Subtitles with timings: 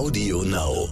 [0.00, 0.88] Audio Now.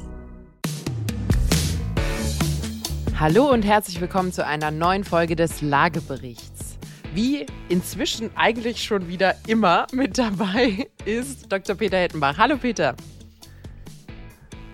[3.19, 6.77] Hallo und herzlich willkommen zu einer neuen Folge des Lageberichts.
[7.15, 11.75] Wie inzwischen eigentlich schon wieder immer mit dabei ist Dr.
[11.75, 12.37] Peter Hettenbach.
[12.37, 12.95] Hallo Peter.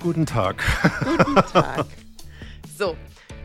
[0.03, 0.64] Guten Tag.
[1.05, 1.87] Guten Tag.
[2.77, 2.96] So,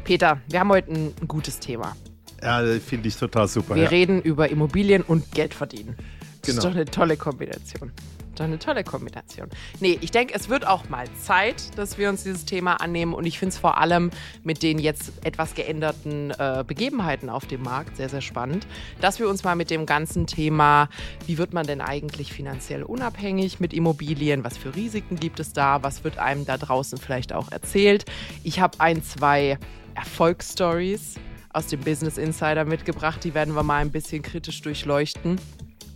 [0.03, 1.95] Peter, wir haben heute ein, gutes Thema.
[2.41, 3.75] Ja, finde ich total super.
[3.75, 3.89] Wir ja.
[3.89, 5.95] reden über Immobilien und Geld verdienen.
[6.41, 6.57] Das Genau.
[6.57, 7.91] ist doch eine tolle Kombination.
[8.39, 9.49] Doch eine tolle Kombination.
[9.81, 13.13] Nee, ich denke, es wird auch mal Zeit, dass wir uns dieses Thema annehmen.
[13.13, 14.11] Und ich finde es vor allem
[14.43, 18.65] mit den jetzt etwas geänderten äh, Begebenheiten auf dem Markt sehr, sehr spannend,
[19.01, 20.87] dass wir uns mal mit dem ganzen Thema,
[21.27, 25.83] wie wird man denn eigentlich finanziell unabhängig mit Immobilien, was für Risiken gibt es da,
[25.83, 28.05] was wird einem da draußen vielleicht auch erzählt.
[28.45, 29.57] Ich habe ein, zwei
[29.95, 31.15] Erfolgsstories
[31.51, 35.41] aus dem Business Insider mitgebracht, die werden wir mal ein bisschen kritisch durchleuchten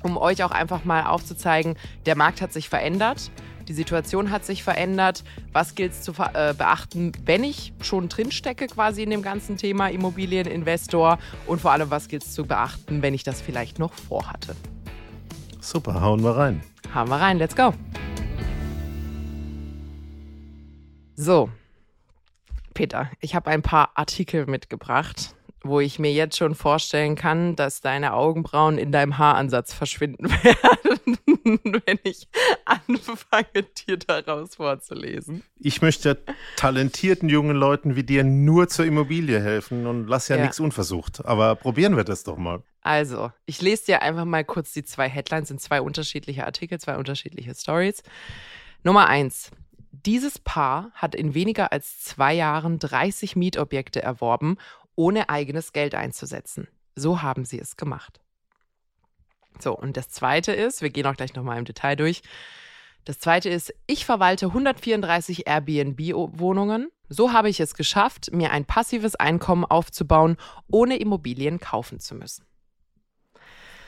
[0.03, 1.75] um euch auch einfach mal aufzuzeigen,
[2.05, 3.31] der Markt hat sich verändert,
[3.67, 5.23] die Situation hat sich verändert.
[5.53, 9.87] Was gilt es zu äh, beachten, wenn ich schon drinstecke quasi in dem ganzen Thema
[9.87, 14.55] Immobilieninvestor und vor allem, was gilt es zu beachten, wenn ich das vielleicht noch vorhatte.
[15.61, 16.61] Super, hauen wir rein.
[16.93, 17.73] Haben wir rein, let's go.
[21.15, 21.49] So,
[22.73, 27.81] Peter, ich habe ein paar Artikel mitgebracht, wo ich mir jetzt schon vorstellen kann, dass
[27.81, 31.17] deine Augenbrauen in deinem Haaransatz verschwinden werden,
[31.85, 32.27] wenn ich
[32.65, 35.43] anfange, dir daraus vorzulesen.
[35.59, 36.21] Ich möchte
[36.57, 40.43] talentierten jungen Leuten wie dir nur zur Immobilie helfen und lass ja, Ja.
[40.43, 41.25] nichts unversucht.
[41.25, 42.61] Aber probieren wir das doch mal.
[42.81, 46.97] Also, ich lese dir einfach mal kurz die zwei Headlines, sind zwei unterschiedliche Artikel, zwei
[46.97, 48.03] unterschiedliche Stories.
[48.83, 49.51] Nummer eins.
[50.05, 54.57] Dieses Paar hat in weniger als zwei Jahren 30 Mietobjekte erworben,
[54.95, 56.67] ohne eigenes Geld einzusetzen.
[56.95, 58.19] So haben sie es gemacht.
[59.59, 62.21] So, und das zweite ist, wir gehen auch gleich nochmal im Detail durch.
[63.05, 66.89] Das zweite ist, ich verwalte 134 Airbnb-Wohnungen.
[67.09, 72.45] So habe ich es geschafft, mir ein passives Einkommen aufzubauen, ohne Immobilien kaufen zu müssen.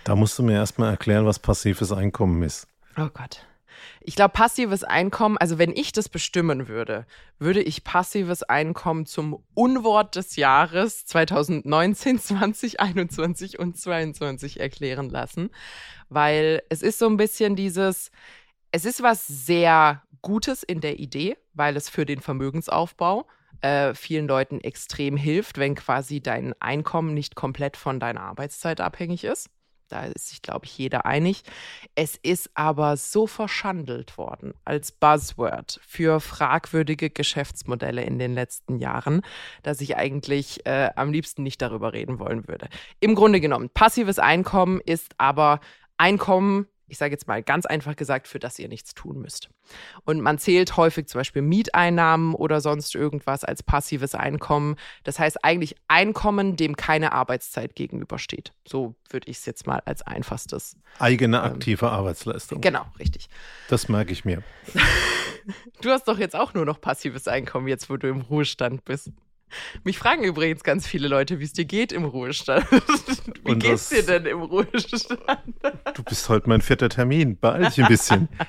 [0.03, 2.67] Da musst du mir erstmal erklären, was passives Einkommen ist.
[2.97, 3.45] Oh Gott.
[4.01, 7.05] Ich glaube, passives Einkommen, also wenn ich das bestimmen würde,
[7.39, 15.49] würde ich passives Einkommen zum Unwort des Jahres 2019, 2021 und 2022 erklären lassen.
[16.09, 18.11] Weil es ist so ein bisschen dieses,
[18.71, 23.27] es ist was sehr Gutes in der Idee, weil es für den Vermögensaufbau
[23.61, 29.23] äh, vielen Leuten extrem hilft, wenn quasi dein Einkommen nicht komplett von deiner Arbeitszeit abhängig
[29.23, 29.49] ist.
[29.87, 31.43] Da ist sich, glaube ich, jeder einig.
[31.93, 39.21] Es ist aber so verschandelt worden als Buzzword für fragwürdige Geschäftsmodelle in den letzten Jahren,
[39.63, 42.67] dass ich eigentlich äh, am liebsten nicht darüber reden wollen würde.
[42.99, 45.59] Im Grunde genommen, passives Einkommen ist aber
[45.97, 49.49] Einkommen, ich sage jetzt mal ganz einfach gesagt, für das ihr nichts tun müsst.
[50.03, 54.75] Und man zählt häufig zum Beispiel Mieteinnahmen oder sonst irgendwas als passives Einkommen.
[55.03, 58.53] Das heißt eigentlich Einkommen, dem keine Arbeitszeit gegenübersteht.
[58.67, 60.77] So würde ich es jetzt mal als einfachstes.
[60.99, 62.61] Eigene aktive Arbeitsleistung.
[62.61, 63.29] Genau, richtig.
[63.69, 64.43] Das merke ich mir.
[65.81, 69.11] Du hast doch jetzt auch nur noch passives Einkommen, jetzt wo du im Ruhestand bist.
[69.83, 72.65] Mich fragen übrigens ganz viele Leute, wie es dir geht im Ruhestand.
[73.43, 75.19] Wie Und geht's das- dir denn im Ruhestand?
[75.93, 77.37] Du bist heute mein vierter Termin.
[77.39, 78.29] Beeil dich ein bisschen.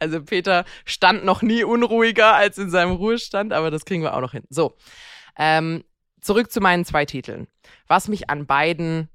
[0.00, 4.20] Also Peter stand noch nie unruhiger als in seinem Ruhestand, aber das kriegen wir auch
[4.20, 4.42] noch hin.
[4.48, 4.76] So,
[5.38, 5.84] ähm,
[6.20, 7.46] zurück zu meinen zwei Titeln.
[7.86, 9.08] Was mich an beiden,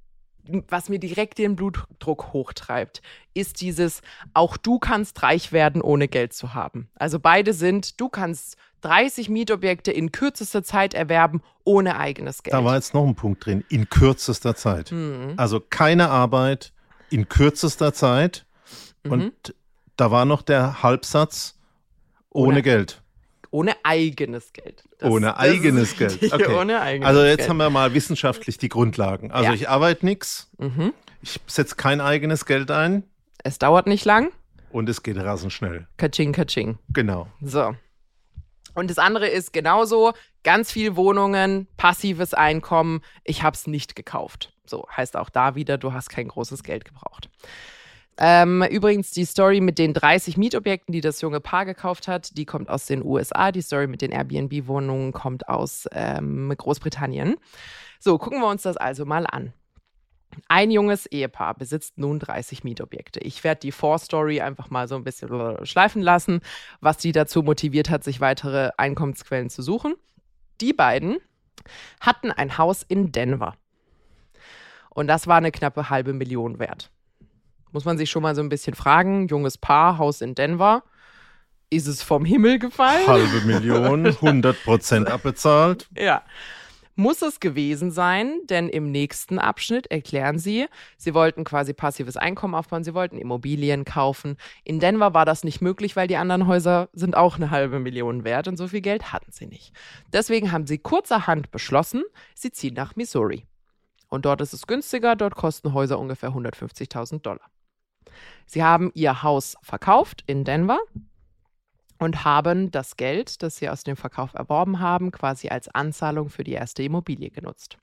[0.69, 3.01] was mir direkt den Blutdruck hochtreibt,
[3.33, 4.01] ist dieses,
[4.33, 6.89] auch du kannst reich werden, ohne Geld zu haben.
[6.95, 12.53] Also beide sind, du kannst 30 Mietobjekte in kürzester Zeit erwerben, ohne eigenes Geld.
[12.53, 13.63] Da war jetzt noch ein Punkt drin.
[13.69, 14.91] In kürzester Zeit.
[14.91, 15.33] Mhm.
[15.37, 16.73] Also keine Arbeit
[17.09, 18.45] in kürzester Zeit.
[19.03, 19.11] Mhm.
[19.11, 19.55] Und
[19.95, 21.57] da war noch der Halbsatz
[22.29, 23.01] ohne, Ohne- Geld.
[23.51, 24.83] Ohne eigenes Geld.
[24.99, 26.21] Das- ohne das eigenes Geld.
[26.33, 26.53] Okay.
[26.55, 27.49] Ohne eigenes Also jetzt Geld.
[27.49, 29.31] haben wir mal wissenschaftlich die Grundlagen.
[29.31, 29.53] Also Ja.
[29.53, 30.93] ich arbeite nichts, Mhm.
[31.21, 33.03] ich setze kein eigenes Geld ein
[33.43, 34.31] Es dauert nicht lang.
[34.71, 35.87] und es geht rasend schnell.
[35.97, 36.77] Kaching, kaching.
[36.89, 37.27] Genau.
[37.41, 37.75] So.
[38.73, 40.13] Und das andere ist genauso,
[40.43, 44.53] ganz viel Wohnungen, passives Einkommen, ich habe es nicht gekauft.
[44.65, 47.29] So heißt auch da wieder, du hast kein großes Geld gebraucht.
[48.19, 52.45] Ähm, übrigens, die Story mit den 30 Mietobjekten, die das junge Paar gekauft hat, die
[52.45, 53.51] kommt aus den USA.
[53.51, 57.35] Die Story mit den Airbnb-Wohnungen kommt aus ähm, Großbritannien.
[57.99, 59.53] So, gucken wir uns das also mal an.
[60.47, 63.19] Ein junges Ehepaar besitzt nun 30 Mietobjekte.
[63.19, 66.41] Ich werde die Vorstory einfach mal so ein bisschen schleifen lassen,
[66.79, 69.95] was die dazu motiviert hat, sich weitere Einkommensquellen zu suchen.
[70.61, 71.17] Die beiden
[72.01, 73.55] hatten ein Haus in Denver.
[74.89, 76.91] Und das war eine knappe halbe Million wert.
[77.71, 79.27] Muss man sich schon mal so ein bisschen fragen.
[79.27, 80.83] Junges Paar, Haus in Denver.
[81.69, 83.05] ist es vom Himmel gefallen.
[83.07, 85.87] Halbe Million, 100 Prozent abbezahlt.
[85.97, 86.23] Ja.
[86.99, 90.65] Muss es gewesen sein, denn im nächsten Abschnitt erklären sie,
[90.97, 94.35] sie wollten quasi passives Einkommen aufbauen, sie wollten Immobilien kaufen.
[94.63, 98.23] In Denver war das nicht möglich, weil die anderen Häuser sind auch eine halbe Million
[98.23, 99.73] wert und so viel Geld hatten sie nicht.
[100.11, 102.03] Deswegen haben sie kurzerhand beschlossen,
[102.33, 103.45] sie ziehen nach Missouri.
[104.09, 107.45] Und dort ist es günstiger, dort kosten Häuser ungefähr 150.000 Dollar.
[108.47, 110.79] Sie haben ihr Haus verkauft in Denver
[111.99, 116.43] und haben das Geld, das sie aus dem Verkauf erworben haben, quasi als Anzahlung für
[116.43, 117.77] die erste Immobilie genutzt.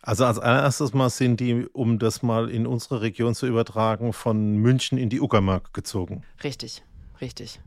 [0.00, 4.56] Also als allererstes Mal sind die, um das mal in unsere Region zu übertragen, von
[4.56, 6.24] München in die Uckermark gezogen.
[6.42, 6.82] Richtig,
[7.20, 7.60] richtig.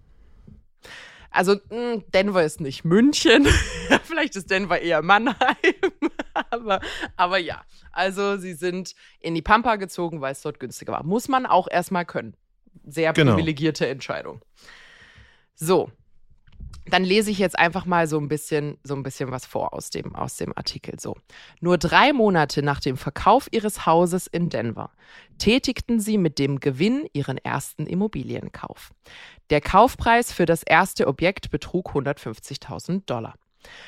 [1.32, 3.46] Also hm, Denver ist nicht München,
[4.04, 5.56] vielleicht ist Denver eher Mannheim,
[6.50, 6.82] aber,
[7.16, 11.04] aber ja, also sie sind in die Pampa gezogen, weil es dort günstiger war.
[11.04, 12.36] Muss man auch erstmal können.
[12.86, 13.34] Sehr Genau.
[13.34, 14.42] privilegierte Entscheidung.
[15.56, 15.90] So,
[16.88, 19.90] dann lese ich jetzt einfach mal so ein bisschen, so ein bisschen was vor aus
[19.90, 21.00] dem, aus dem Artikel.
[21.00, 21.16] So.
[21.60, 24.92] Nur drei Monate nach dem Verkauf ihres Hauses in Denver
[25.38, 28.92] tätigten sie mit dem Gewinn ihren ersten Immobilienkauf.
[29.50, 33.36] Der Kaufpreis für das erste Objekt betrug 150.000 Dollar.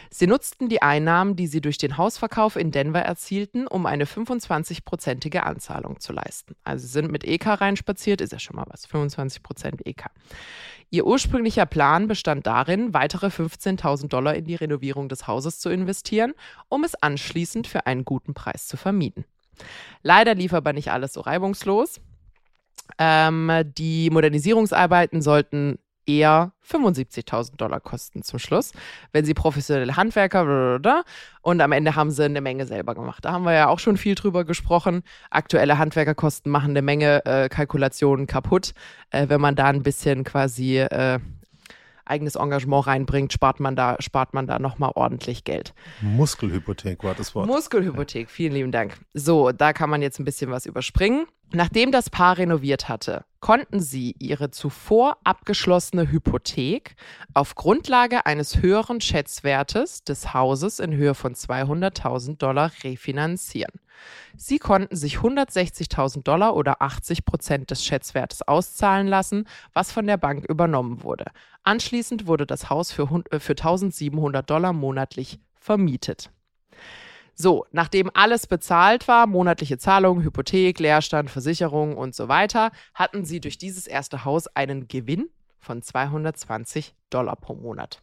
[0.10, 5.40] Sie nutzten die Einnahmen, die sie durch den Hausverkauf in Denver erzielten, um eine 25-prozentige
[5.40, 6.56] Anzahlung zu leisten.
[6.64, 10.06] Also sie sind mit EK reinspaziert, ist ja schon mal was, 25 Prozent EK.
[10.90, 16.34] Ihr ursprünglicher Plan bestand darin, weitere 15.000 Dollar in die Renovierung des Hauses zu investieren,
[16.70, 19.26] um es anschließend für einen guten Preis zu vermieten.
[20.02, 22.00] Leider lief aber nicht alles so reibungslos.
[22.98, 25.78] Ähm, die Modernisierungsarbeiten sollten
[26.08, 28.72] eher 75.000 Dollar kosten zum Schluss,
[29.12, 31.04] wenn sie professionelle Handwerker blablabla.
[31.42, 33.26] und am Ende haben sie eine Menge selber gemacht.
[33.26, 35.04] Da haben wir ja auch schon viel drüber gesprochen.
[35.30, 38.74] Aktuelle Handwerkerkosten machen eine Menge äh, Kalkulationen kaputt.
[39.12, 41.20] Äh, wenn man da ein bisschen quasi äh,
[42.06, 45.74] eigenes Engagement reinbringt, spart man da, spart man da nochmal ordentlich Geld.
[46.02, 47.48] Muskelhypothek war das Wort.
[47.48, 48.98] Muskelhypothek, vielen lieben Dank.
[49.14, 51.26] So, da kann man jetzt ein bisschen was überspringen.
[51.54, 56.96] Nachdem das Paar renoviert hatte, konnten sie ihre zuvor abgeschlossene Hypothek
[57.34, 63.80] auf Grundlage eines höheren Schätzwertes des Hauses in Höhe von 200.000 Dollar refinanzieren.
[64.36, 70.18] Sie konnten sich 160.000 Dollar oder 80 Prozent des Schätzwertes auszahlen lassen, was von der
[70.18, 71.26] Bank übernommen wurde.
[71.64, 76.30] Anschließend wurde das Haus für, äh, für 1.700 Dollar monatlich vermietet.
[77.40, 83.40] So, nachdem alles bezahlt war, monatliche Zahlungen, Hypothek, Leerstand, Versicherung und so weiter, hatten sie
[83.40, 85.30] durch dieses erste Haus einen Gewinn
[85.60, 88.02] von 220 Dollar pro Monat.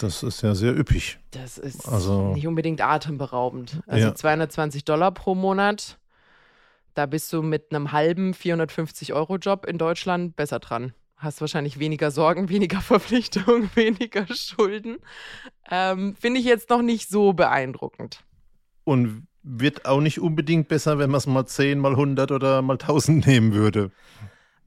[0.00, 1.18] Das ist ja sehr üppig.
[1.30, 3.80] Das ist Also- nicht unbedingt atemberaubend.
[3.86, 4.14] Also Ja.
[4.14, 5.98] 220 Dollar pro Monat,
[6.94, 10.94] da bist du mit einem halben 450-Euro-Job in Deutschland besser dran.
[11.18, 14.98] Hast wahrscheinlich weniger Sorgen, weniger Verpflichtungen, weniger Schulden.
[15.70, 18.24] Ähm, Finde ich jetzt noch nicht so beeindruckend.
[18.84, 22.74] Und wird auch nicht unbedingt besser, wenn man es mal 10, mal 100 oder mal
[22.74, 23.90] 1000 nehmen würde.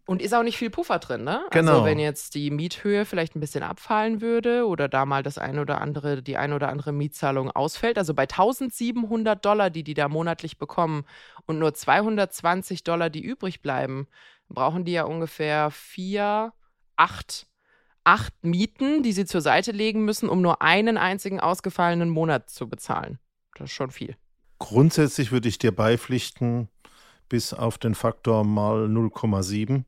[0.05, 1.41] Und ist auch nicht viel Puffer drin, ne?
[1.51, 1.71] Genau.
[1.73, 5.61] Also wenn jetzt die Miethöhe vielleicht ein bisschen abfallen würde oder da mal das eine
[5.61, 7.97] oder andere, die eine oder andere Mietzahlung ausfällt.
[7.97, 11.05] Also bei 1700 Dollar, die die da monatlich bekommen
[11.45, 14.07] und nur 220 Dollar, die übrig bleiben,
[14.53, 16.53] brauchen die ja ungefähr vier,
[16.95, 17.47] acht,
[18.03, 22.67] acht Mieten, die sie zur Seite legen müssen, um nur einen einzigen ausgefallenen Monat zu
[22.67, 23.19] bezahlen.
[23.55, 24.15] Das ist schon viel.
[24.59, 26.69] Grundsätzlich würde ich dir beipflichten,
[27.29, 29.85] bis auf den Faktor mal 0,7,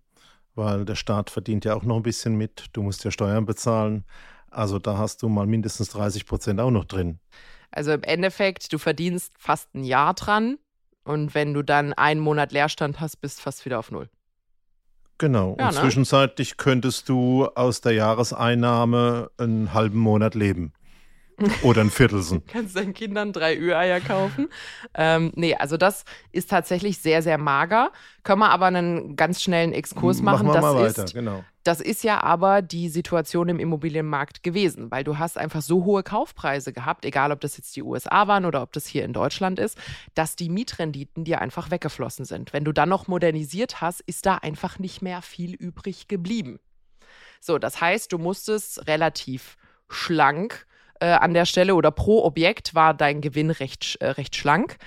[0.56, 2.68] weil der Staat verdient ja auch noch ein bisschen mit.
[2.74, 4.06] Du musst ja Steuern bezahlen.
[4.50, 7.20] Also da hast du mal mindestens 30 Prozent auch noch drin.
[7.72, 10.58] Also im Endeffekt, du verdienst fast ein Jahr dran
[11.04, 14.10] und wenn du dann einen Monat Leerstand hast, bist fast wieder auf Null.
[15.17, 15.55] Genau.
[15.60, 15.82] Ja, Und ne?
[15.82, 20.74] zwischenzeitlich könntest du aus der Jahreseinnahme einen halben Monat leben.
[21.63, 22.43] Oder ein Viertelsen.
[22.48, 24.50] Kannst deinen Kindern drei Ü-Eier kaufen.
[24.93, 27.91] Ähm, nee, also das ist tatsächlich sehr, sehr mager.
[28.24, 30.48] Können wir aber einen ganz schnellen Exkurs machen.
[30.48, 31.43] wir das, mal weiter, ist, genau.
[31.63, 36.03] Das ist ja aber die Situation im Immobilienmarkt gewesen, weil du hast einfach so hohe
[36.03, 39.60] Kaufpreise gehabt, egal ob das jetzt die USA waren oder ob das hier in Deutschland
[39.60, 39.77] ist,
[40.13, 42.53] dass die Mietrenditen dir einfach weggeflossen sind.
[42.53, 46.60] Wenn du dann noch modernisiert hast, ist da einfach nicht mehr viel übrig geblieben.
[47.39, 49.58] So, das heißt, du musstest relativ
[49.89, 50.65] schlank
[51.00, 54.77] äh, an der Stelle oder pro Objekt war dein Gewinn recht, äh, recht schlank.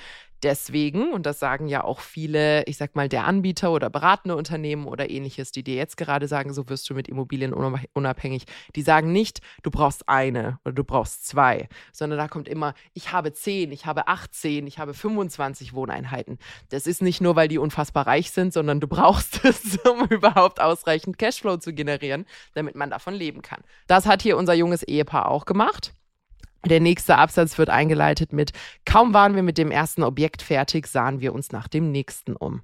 [0.46, 4.86] Deswegen, und das sagen ja auch viele, ich sag mal, der Anbieter oder beratende Unternehmen
[4.86, 8.44] oder ähnliches, die dir jetzt gerade sagen, so wirst du mit Immobilien unabhängig,
[8.76, 13.10] die sagen nicht, du brauchst eine oder du brauchst zwei, sondern da kommt immer, ich
[13.10, 16.38] habe zehn, ich habe 18, ich habe 25 Wohneinheiten.
[16.68, 20.60] Das ist nicht nur, weil die unfassbar reich sind, sondern du brauchst es, um überhaupt
[20.60, 22.24] ausreichend Cashflow zu generieren,
[22.54, 23.64] damit man davon leben kann.
[23.88, 25.92] Das hat hier unser junges Ehepaar auch gemacht.
[26.66, 28.52] Der nächste Absatz wird eingeleitet mit
[28.84, 32.62] Kaum waren wir mit dem ersten Objekt fertig, sahen wir uns nach dem nächsten um.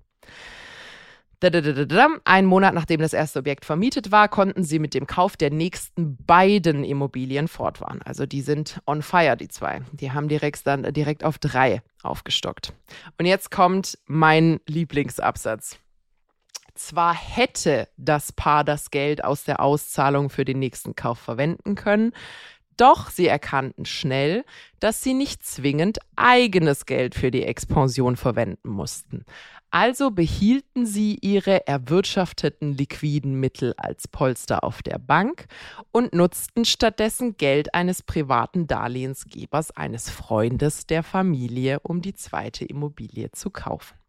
[2.24, 6.16] Ein Monat nachdem das erste Objekt vermietet war, konnten sie mit dem Kauf der nächsten
[6.24, 8.00] beiden Immobilien fortfahren.
[8.02, 9.82] Also die sind on fire, die zwei.
[9.92, 12.72] Die haben direkt, dann, direkt auf drei aufgestockt.
[13.18, 15.78] Und jetzt kommt mein Lieblingsabsatz.
[16.74, 22.12] Zwar hätte das Paar das Geld aus der Auszahlung für den nächsten Kauf verwenden können,
[22.76, 24.44] doch sie erkannten schnell,
[24.80, 29.24] dass sie nicht zwingend eigenes Geld für die Expansion verwenden mussten.
[29.70, 35.46] Also behielten sie ihre erwirtschafteten liquiden Mittel als Polster auf der Bank
[35.92, 43.30] und nutzten stattdessen Geld eines privaten Darlehensgebers, eines Freundes der Familie, um die zweite Immobilie
[43.32, 44.01] zu kaufen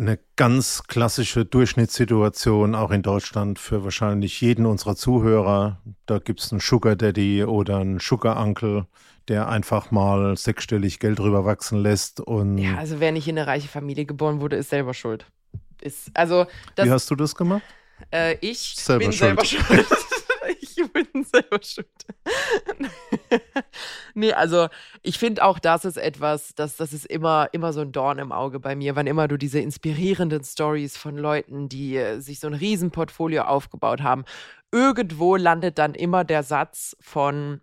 [0.00, 5.82] eine ganz klassische Durchschnittssituation, auch in Deutschland, für wahrscheinlich jeden unserer Zuhörer.
[6.06, 8.86] Da gibt es einen Sugar Daddy oder einen Sugar Uncle,
[9.28, 12.20] der einfach mal sechsstellig Geld rüberwachsen lässt.
[12.20, 15.26] Und ja, also wer nicht in eine reiche Familie geboren wurde, ist selber schuld.
[15.82, 17.62] Ist, also das, Wie hast du das gemacht?
[18.10, 19.18] Äh, ich selber bin schuld.
[19.18, 19.86] selber schuld.
[21.30, 21.88] selber schuld.
[24.14, 24.68] nee, also
[25.02, 28.32] ich finde auch, das ist etwas, das, das ist immer, immer so ein Dorn im
[28.32, 32.46] Auge bei mir, wann immer du diese inspirierenden Stories von Leuten, die äh, sich so
[32.46, 34.24] ein Riesenportfolio aufgebaut haben,
[34.72, 37.60] irgendwo landet dann immer der Satz von,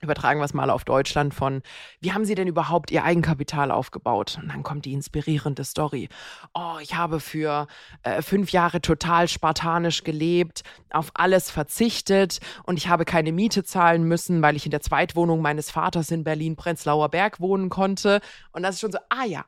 [0.00, 1.62] Übertragen wir es mal auf Deutschland von,
[2.00, 4.38] wie haben Sie denn überhaupt Ihr Eigenkapital aufgebaut?
[4.40, 6.08] Und dann kommt die inspirierende Story.
[6.54, 7.66] Oh, ich habe für
[8.02, 14.04] äh, fünf Jahre total spartanisch gelebt, auf alles verzichtet und ich habe keine Miete zahlen
[14.04, 18.20] müssen, weil ich in der Zweitwohnung meines Vaters in Berlin-Prenzlauer Berg wohnen konnte.
[18.52, 19.44] Und das ist schon so, ah ja,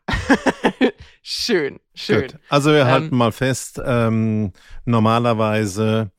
[1.22, 2.22] schön, schön.
[2.22, 2.38] Gut.
[2.48, 4.52] Also wir ähm, halten mal fest, ähm,
[4.84, 6.10] normalerweise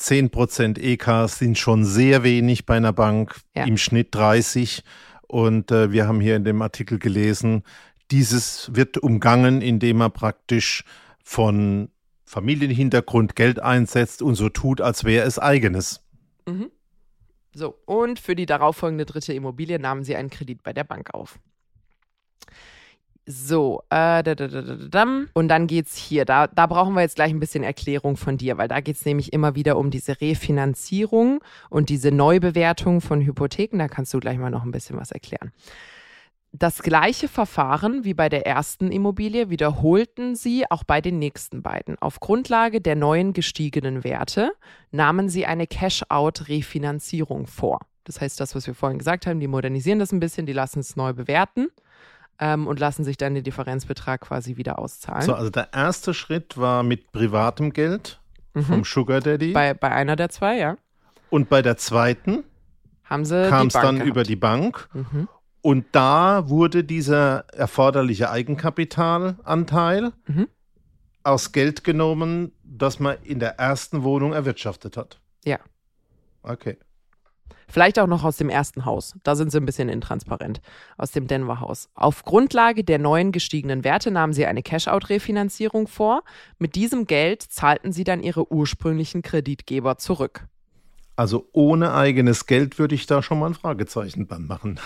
[0.00, 3.64] 10% EK sind schon sehr wenig bei einer Bank, ja.
[3.64, 4.82] im Schnitt 30.
[5.26, 7.62] Und äh, wir haben hier in dem Artikel gelesen,
[8.10, 10.84] dieses wird umgangen, indem man praktisch
[11.22, 11.90] von
[12.24, 16.02] Familienhintergrund Geld einsetzt und so tut, als wäre es eigenes.
[16.46, 16.70] Mhm.
[17.52, 21.38] So, und für die darauffolgende dritte Immobilie nahmen sie einen Kredit bei der Bank auf.
[23.30, 26.24] So, äh, da, da, da, und dann geht's hier.
[26.24, 29.32] Da, da brauchen wir jetzt gleich ein bisschen Erklärung von dir, weil da geht's nämlich
[29.32, 33.78] immer wieder um diese Refinanzierung und diese Neubewertung von Hypotheken.
[33.78, 35.52] Da kannst du gleich mal noch ein bisschen was erklären.
[36.50, 41.96] Das gleiche Verfahren wie bei der ersten Immobilie wiederholten sie auch bei den nächsten beiden.
[42.02, 44.50] Auf Grundlage der neuen gestiegenen Werte
[44.90, 47.78] nahmen sie eine Cash-out-Refinanzierung vor.
[48.02, 50.80] Das heißt, das, was wir vorhin gesagt haben, die modernisieren das ein bisschen, die lassen
[50.80, 51.68] es neu bewerten
[52.40, 55.22] ähm, und lassen sich dann den Differenzbetrag quasi wieder auszahlen.
[55.22, 58.20] So, also der erste Schritt war mit privatem Geld
[58.54, 58.62] mhm.
[58.62, 59.52] vom Sugar Daddy.
[59.52, 60.76] Bei, bei einer der zwei, ja.
[61.28, 62.44] Und bei der zweiten
[63.08, 64.08] kam es dann gehabt.
[64.08, 64.88] über die Bank.
[64.94, 65.28] Mhm.
[65.62, 70.48] Und da wurde dieser erforderliche Eigenkapitalanteil mhm.
[71.22, 75.20] aus Geld genommen, das man in der ersten Wohnung erwirtschaftet hat.
[75.44, 75.58] Ja.
[76.42, 76.78] Okay.
[77.68, 79.14] Vielleicht auch noch aus dem ersten Haus.
[79.22, 80.60] Da sind sie ein bisschen intransparent.
[80.96, 81.88] Aus dem Denver Haus.
[81.94, 86.22] Auf Grundlage der neuen gestiegenen Werte nahmen sie eine Cash-out-Refinanzierung vor.
[86.58, 90.46] Mit diesem Geld zahlten sie dann ihre ursprünglichen Kreditgeber zurück.
[91.16, 94.80] Also ohne eigenes Geld würde ich da schon mal ein Fragezeichen dran machen.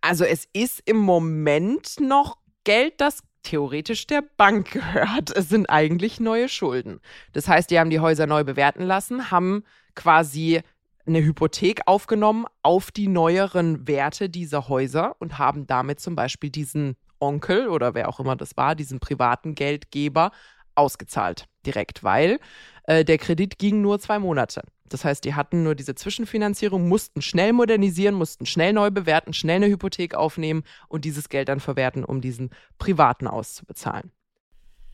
[0.00, 5.36] Also es ist im Moment noch Geld, das theoretisch der Bank gehört.
[5.36, 7.00] Es sind eigentlich neue Schulden.
[7.32, 10.62] Das heißt, die haben die Häuser neu bewerten lassen, haben quasi
[11.06, 16.96] eine Hypothek aufgenommen auf die neueren Werte dieser Häuser und haben damit zum Beispiel diesen
[17.18, 20.32] Onkel oder wer auch immer das war, diesen privaten Geldgeber
[20.74, 22.38] ausgezahlt direkt, weil
[22.84, 24.62] äh, der Kredit ging nur zwei Monate.
[24.88, 29.56] Das heißt, die hatten nur diese Zwischenfinanzierung, mussten schnell modernisieren, mussten schnell neu bewerten, schnell
[29.56, 34.12] eine Hypothek aufnehmen und dieses Geld dann verwerten, um diesen privaten auszubezahlen.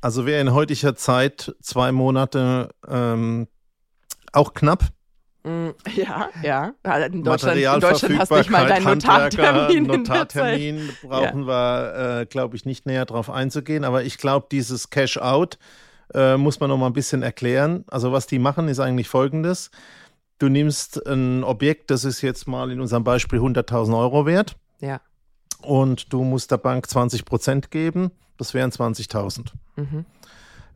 [0.01, 3.49] Also wäre in heutiger Zeit zwei Monate ähm,
[4.33, 4.85] auch knapp,
[5.95, 6.73] ja, ja.
[7.07, 9.83] In Deutschland, in Deutschland hast du nicht mal deinen Notartermin.
[9.87, 11.47] Notartermin brauchen ja.
[11.47, 13.85] wir, äh, glaube ich, nicht näher drauf einzugehen.
[13.85, 15.59] Aber ich glaube, dieses Cash-out
[16.15, 17.85] äh, muss man noch mal ein bisschen erklären.
[17.89, 19.71] Also was die machen, ist eigentlich folgendes.
[20.39, 24.57] Du nimmst ein Objekt, das ist jetzt mal in unserem Beispiel 100.000 Euro wert.
[24.81, 25.01] Ja.
[25.63, 29.47] und du musst der Bank 20 Prozent geben, das wären 20.000.
[29.77, 30.05] Mhm.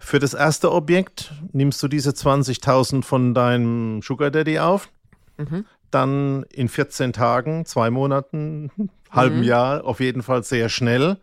[0.04, 4.90] Für das erste Objekt nimmst du diese 20.000 von deinem Sugar Daddy auf,
[5.38, 5.64] Mhm.
[5.92, 8.70] dann in 14 Tagen, zwei Monaten,
[9.10, 9.42] halben Mhm.
[9.44, 11.18] Jahr, auf jeden Fall sehr schnell,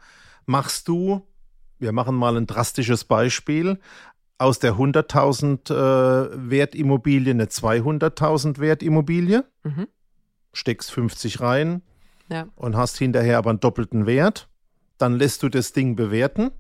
[0.45, 1.27] machst du,
[1.77, 3.79] wir machen mal ein drastisches Beispiel,
[4.37, 9.87] aus der 100.000 äh, Wertimmobilie eine 200.000 Wertimmobilie, Mhm.
[10.53, 11.81] steckst 50 rein
[12.29, 12.47] Ja.
[12.55, 14.47] und hast hinterher aber einen doppelten Wert.
[14.97, 16.51] Dann lässt du das Ding bewerten.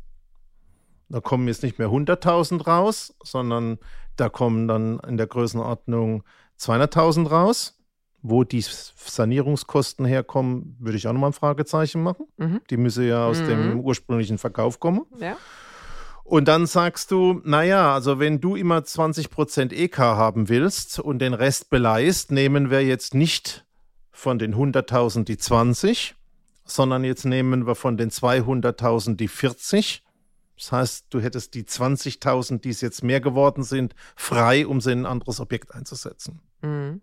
[1.09, 3.79] Da kommen jetzt nicht mehr 100.000 raus, sondern
[4.15, 6.23] da kommen dann in der Größenordnung
[6.59, 7.75] 200.000 raus.
[8.21, 12.27] Wo die Sanierungskosten herkommen, würde ich auch nochmal ein Fragezeichen machen.
[12.35, 12.59] Mhm.
[12.69, 13.47] Die müssen ja aus Mhm.
[13.47, 15.05] dem ursprünglichen Verkauf kommen.
[15.19, 15.37] Ja.
[16.25, 21.33] Und dann sagst du, naja, also wenn du immer 20% EK haben willst und den
[21.33, 23.65] Rest beleihst, nehmen wir jetzt nicht
[24.11, 26.13] von den 100.000 die 20,
[26.65, 30.03] sondern jetzt nehmen wir von den 200.000 die 40.
[30.59, 34.91] Das heißt, du hättest die 20.000, die es jetzt mehr geworden sind, frei, um sie
[34.91, 36.41] in ein anderes Objekt einzusetzen.
[36.61, 37.01] Mhm.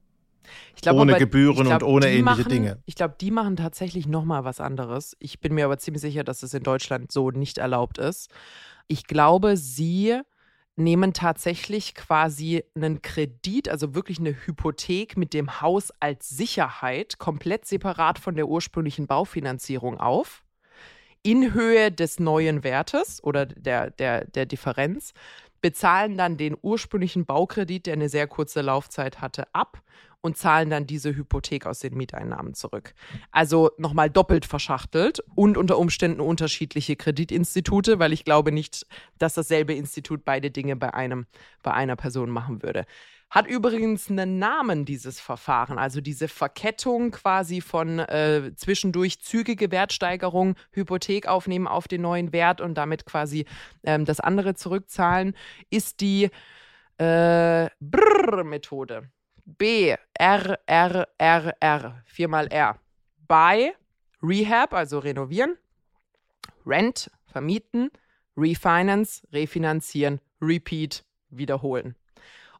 [0.80, 2.82] Glaub Ohne aber- Gebühren glaub, und ohne ähnliche machen, Dinge.
[2.84, 5.16] Ich glaube, die machen tatsächlich noch mal was anderes.
[5.18, 8.30] Ich bin mir aber ziemlich sicher, dass es in Deutschland so nicht erlaubt ist.
[8.86, 10.20] Ich glaube, sie
[10.76, 17.64] nehmen tatsächlich quasi einen Kredit, also wirklich eine Hypothek mit dem Haus als Sicherheit, komplett
[17.64, 20.44] separat von der ursprünglichen Baufinanzierung auf,
[21.26, 25.12] in Höhe des neuen Wertes oder der, der, der Differenz,
[25.60, 29.82] bezahlen dann den ursprünglichen Baukredit, der eine sehr kurze Laufzeit hatte, ab
[30.20, 32.94] und zahlen dann diese Hypothek aus den Mieteinnahmen zurück.
[33.32, 38.86] Also nochmal doppelt verschachtelt und unter Umständen unterschiedliche Kreditinstitute, weil ich glaube nicht,
[39.18, 41.26] dass dasselbe Institut beide Dinge bei einem,
[41.64, 42.86] bei einer Person machen würde.
[43.28, 50.54] Hat übrigens einen Namen, dieses Verfahren, also diese Verkettung quasi von äh, zwischendurch zügige Wertsteigerung,
[50.70, 53.44] Hypothek aufnehmen auf den neuen Wert und damit quasi
[53.82, 55.34] ähm, das andere zurückzahlen,
[55.70, 56.30] ist die
[56.98, 59.10] äh, Brrr-Methode.
[59.44, 62.78] B, R, R, R, R, viermal R.
[63.28, 63.72] Buy,
[64.22, 65.56] Rehab, also renovieren.
[66.64, 67.90] Rent, vermieten.
[68.36, 70.20] Refinance, refinanzieren.
[70.40, 71.96] Repeat, wiederholen.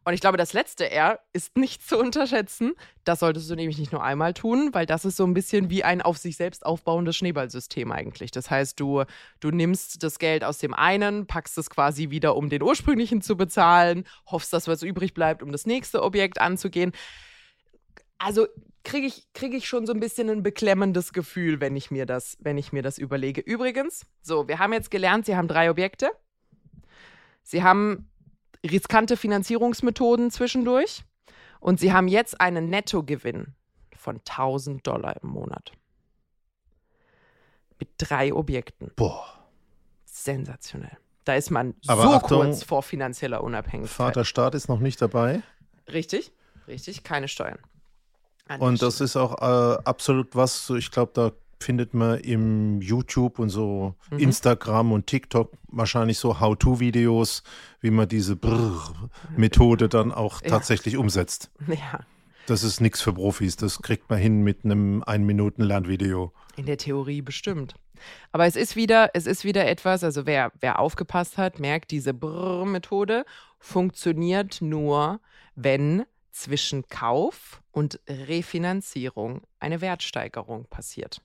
[0.07, 2.75] Und ich glaube, das letzte R ist nicht zu unterschätzen.
[3.03, 5.83] Das solltest du nämlich nicht nur einmal tun, weil das ist so ein bisschen wie
[5.83, 8.31] ein auf sich selbst aufbauendes Schneeballsystem eigentlich.
[8.31, 9.03] Das heißt, du,
[9.41, 13.37] du nimmst das Geld aus dem einen, packst es quasi wieder, um den ursprünglichen zu
[13.37, 16.93] bezahlen, hoffst, dass was übrig bleibt, um das nächste Objekt anzugehen.
[18.19, 18.47] Also
[18.85, 22.37] kriege ich, krieg ich schon so ein bisschen ein beklemmendes Gefühl, wenn ich, mir das,
[22.39, 23.41] wenn ich mir das überlege.
[23.41, 26.13] Übrigens, so, wir haben jetzt gelernt, Sie haben drei Objekte.
[27.43, 28.09] Sie haben
[28.67, 31.05] riskante Finanzierungsmethoden zwischendurch
[31.61, 33.55] und sie haben jetzt einen Nettogewinn
[33.97, 35.73] von 1000 Dollar im Monat.
[37.79, 38.93] Mit drei Objekten.
[38.97, 39.27] Boah.
[40.05, 40.97] Sensationell.
[41.25, 43.97] Da ist man Aber so Achtung, kurz vor finanzieller Unabhängigkeit.
[43.97, 45.43] Vater Staat ist noch nicht dabei.
[45.93, 46.33] Richtig,
[46.69, 47.59] richtig, keine Steuern.
[48.47, 53.39] An Und das ist auch äh, absolut was, ich glaube, da findet man im YouTube
[53.39, 54.19] und so Mhm.
[54.19, 57.43] Instagram und TikTok wahrscheinlich so How-To-Videos,
[57.81, 60.49] wie man diese Brrr-Methode dann auch Ja.
[60.51, 61.51] tatsächlich umsetzt.
[61.67, 62.01] Ja,
[62.49, 66.33] Das ist nichts für Profis, das kriegt man hin mit einem Ein-Minuten-Lernvideo.
[66.57, 67.75] in der Theorie bestimmt.
[68.31, 72.15] Aber es ist wieder, es ist wieder etwas, also wer, wer aufgepasst hat, merkt, diese
[72.15, 73.25] Brrr-Methode
[73.59, 75.21] funktioniert nur,
[75.57, 81.21] wenn zwischen Kauf und Refinanzierung eine Wertsteigerung passiert.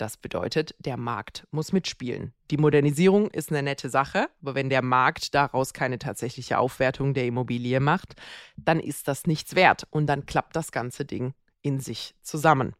[0.00, 2.32] Das bedeutet, der Markt muss mitspielen.
[2.50, 7.26] Die Modernisierung ist eine nette Sache, aber wenn der Markt daraus keine tatsächliche Aufwertung der
[7.26, 8.14] Immobilie macht,
[8.56, 12.72] dann ist das nichts wert und dann klappt das ganze Ding in sich zusammen.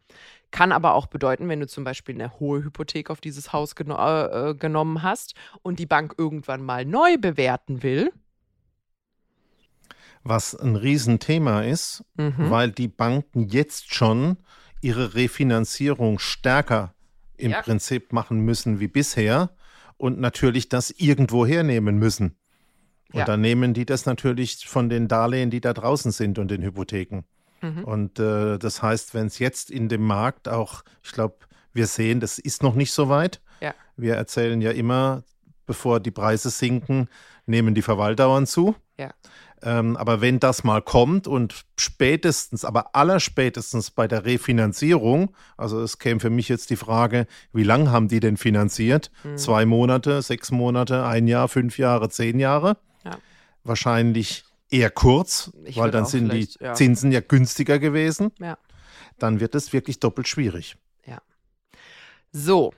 [0.51, 3.97] Kann aber auch bedeuten, wenn du zum Beispiel eine hohe Hypothek auf dieses Haus geno
[3.99, 8.15] äh, äh, genommen hast und die Bank irgendwann mal neu bewerten will.
[10.23, 12.49] Was ein Riesenthema ist, Mhm.
[12.51, 14.39] weil die Banken jetzt schon
[14.81, 16.95] ihre Refinanzierung stärker
[17.41, 17.63] im Ja.
[17.63, 19.51] Prinzip machen müssen wie bisher
[19.97, 22.37] und natürlich das irgendwo hernehmen müssen.
[23.13, 23.25] Und Ja.
[23.25, 27.23] dann nehmen die das natürlich von den Darlehen, die da draußen sind und den Hypotheken.
[27.61, 27.85] Mhm.
[27.85, 31.37] Und äh, das heißt, wenn es jetzt in dem Markt auch, ich glaube,
[31.73, 33.41] wir sehen, das ist noch nicht so weit.
[33.61, 33.75] Ja.
[33.97, 35.23] Wir erzählen ja immer,
[35.67, 37.09] bevor die Preise sinken,
[37.47, 38.75] nehmen die Verweildauern zu.
[38.99, 39.13] Ja.
[39.63, 45.99] Ähm, aber wenn das mal kommt und spätestens, aber allerspätestens bei der Refinanzierung, also es
[45.99, 49.11] käme für mich jetzt die Frage, wie lange haben die denn finanziert?
[49.25, 49.37] Mhm.
[49.37, 52.79] Zwei Monate, sechs Monate, ein Jahr, fünf Jahre, zehn Jahre?
[53.05, 53.19] Ja.
[53.65, 56.75] Wahrscheinlich eher kurz, Ich weil dann sind die ja.
[56.75, 58.31] Zinsen ja günstiger gewesen.
[58.39, 58.57] Ja.
[59.19, 60.77] Dann wird es wirklich doppelt schwierig.
[62.33, 62.73] So,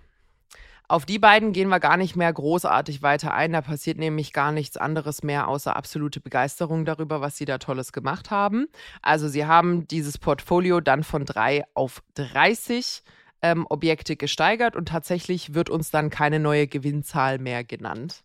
[0.92, 3.54] auf die beiden gehen wir gar nicht mehr großartig weiter ein.
[3.54, 7.92] Da passiert nämlich gar nichts anderes mehr außer absolute Begeisterung darüber, was sie da Tolles
[7.92, 8.66] gemacht haben.
[9.00, 13.04] Also sie haben dieses Portfolio dann von drei auf 30
[13.40, 18.22] ähm, Objekte gesteigert und tatsächlich wird uns dann keine neue Gewinnzahl mehr genannt.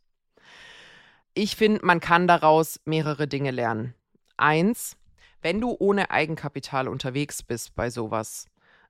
[1.35, 3.93] Ich finde, man kann daraus mehrere Dinge lernen.
[4.35, 4.97] Eins,
[5.41, 8.47] wenn du ohne Eigenkapital unterwegs bist bei sowas,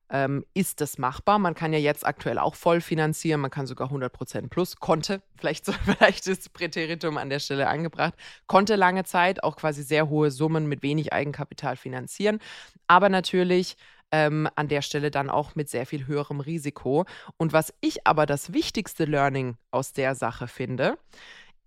[0.09, 1.39] ähm, ist das machbar?
[1.39, 5.65] Man kann ja jetzt aktuell auch voll finanzieren, man kann sogar 100% plus, konnte, vielleicht,
[5.65, 8.13] so, vielleicht ist Präteritum an der Stelle angebracht,
[8.47, 12.39] konnte lange Zeit auch quasi sehr hohe Summen mit wenig Eigenkapital finanzieren,
[12.87, 13.77] aber natürlich
[14.11, 17.05] ähm, an der Stelle dann auch mit sehr viel höherem Risiko.
[17.35, 20.97] Und was ich aber das wichtigste Learning aus der Sache finde,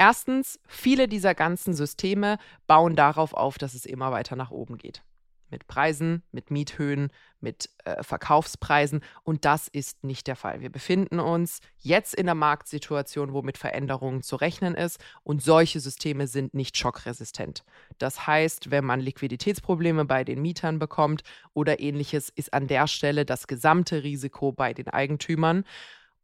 [0.02, 5.02] Erstens, viele dieser ganzen Systeme bauen darauf auf, dass es immer weiter nach oben geht
[5.50, 7.10] mit Preisen, mit Miethöhen,
[7.40, 9.00] mit äh, Verkaufspreisen.
[9.22, 10.60] Und das ist nicht der Fall.
[10.60, 14.98] Wir befinden uns jetzt in einer Marktsituation, wo mit Veränderungen zu rechnen ist.
[15.22, 17.64] Und solche Systeme sind nicht schockresistent.
[17.98, 21.22] Das heißt, wenn man Liquiditätsprobleme bei den Mietern bekommt
[21.54, 25.64] oder ähnliches, ist an der Stelle das gesamte Risiko bei den Eigentümern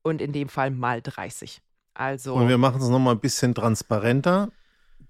[0.03, 1.61] und in dem Fall mal 30.
[1.95, 4.51] Also und wir machen es nochmal ein bisschen transparenter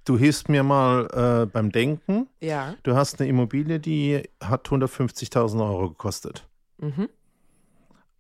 [0.07, 2.29] du hilfst mir mal äh, beim Denken.
[2.41, 2.75] Ja.
[2.83, 6.47] Du hast eine Immobilie, die hat 150.000 Euro gekostet.
[6.79, 7.11] Mhm.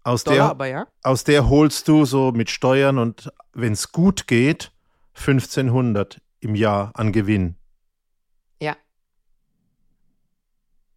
[0.03, 0.87] Aus, Dollar der, aber, ja?
[1.03, 4.71] aus der holst du so mit Steuern und wenn es gut geht,
[5.17, 7.57] 1500 im Jahr an Gewinn.
[8.61, 8.77] Ja.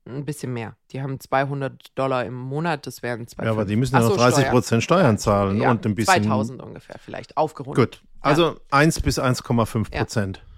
[0.05, 0.75] Ein bisschen mehr.
[0.91, 3.45] Die haben 200 Dollar im Monat, das wären 200.
[3.45, 6.23] Ja, aber die müssen ja noch 30 Prozent Steuern zahlen ja, und ein bisschen.
[6.23, 8.01] 2000 ungefähr vielleicht, aufgerundet.
[8.01, 8.55] Gut, also ja.
[8.71, 10.37] 1 bis 1,5 Prozent.
[10.37, 10.48] Ja.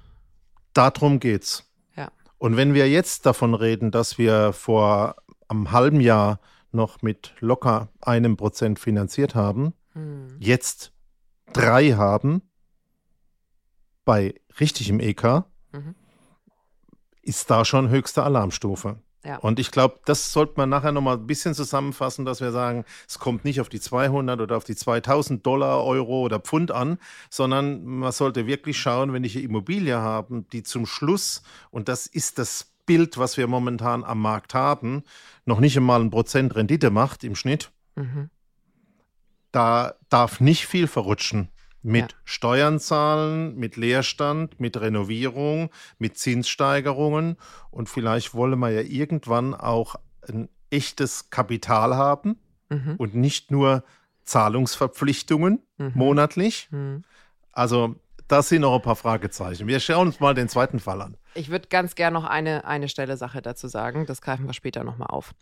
[0.74, 1.70] Darum geht's.
[1.96, 2.12] Ja.
[2.38, 5.16] Und wenn wir jetzt davon reden, dass wir vor
[5.48, 6.40] einem halben Jahr
[6.72, 10.38] noch mit locker einem Prozent finanziert haben, hm.
[10.40, 10.94] jetzt
[11.54, 12.42] drei haben
[14.06, 15.96] bei richtigem EK, mhm.
[17.22, 19.00] ist da schon höchste Alarmstufe.
[19.24, 19.38] Ja.
[19.38, 23.20] Und ich glaube, das sollte man nachher nochmal ein bisschen zusammenfassen, dass wir sagen, es
[23.20, 26.98] kommt nicht auf die 200 oder auf die 2000 Dollar, Euro oder Pfund an,
[27.30, 32.08] sondern man sollte wirklich schauen, wenn ich eine Immobilie habe, die zum Schluss, und das
[32.08, 35.04] ist das Bild, was wir momentan am Markt haben,
[35.46, 38.32] noch nicht einmal ein Prozent Rendite macht im Schnitt, mhm.
[39.52, 41.50] da darf nicht viel verrutschen
[41.84, 42.18] mit ja.
[42.24, 47.38] Steuern zahlen, mit Leerstand, mit Renovierung, mit Zinssteigerungen
[47.72, 49.96] und vielleicht wolle man ja irgendwann auch
[50.28, 52.38] ein echtes Kapital haben
[52.70, 52.96] mhm.
[52.98, 53.84] und nicht nur
[54.24, 55.92] Zahlungsverpflichtungen mhm.
[55.96, 56.70] monatlich.
[56.72, 57.04] Mhm.
[57.52, 57.96] Also
[58.28, 59.68] das sind noch ein paar Fragezeichen.
[59.68, 61.18] Wir schauen uns mal den zweiten Fall an.
[61.34, 64.06] Ich würde ganz gerne noch eine, eine Stelle Sache dazu sagen.
[64.06, 65.34] Das greifen wir später nochmal auf.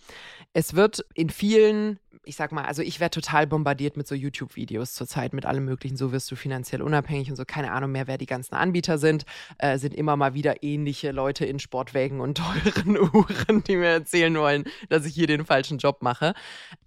[0.54, 2.00] Es wird in vielen
[2.30, 5.98] ich sag mal, also ich werde total bombardiert mit so YouTube-Videos zurzeit, mit allem Möglichen.
[5.98, 7.44] So wirst du finanziell unabhängig und so.
[7.46, 9.26] Keine Ahnung mehr, wer die ganzen Anbieter sind.
[9.58, 12.38] Äh, sind immer mal wieder ähnliche Leute in Sportwägen und
[12.76, 16.34] teuren Uhren, die mir erzählen wollen, dass ich hier den falschen Job mache.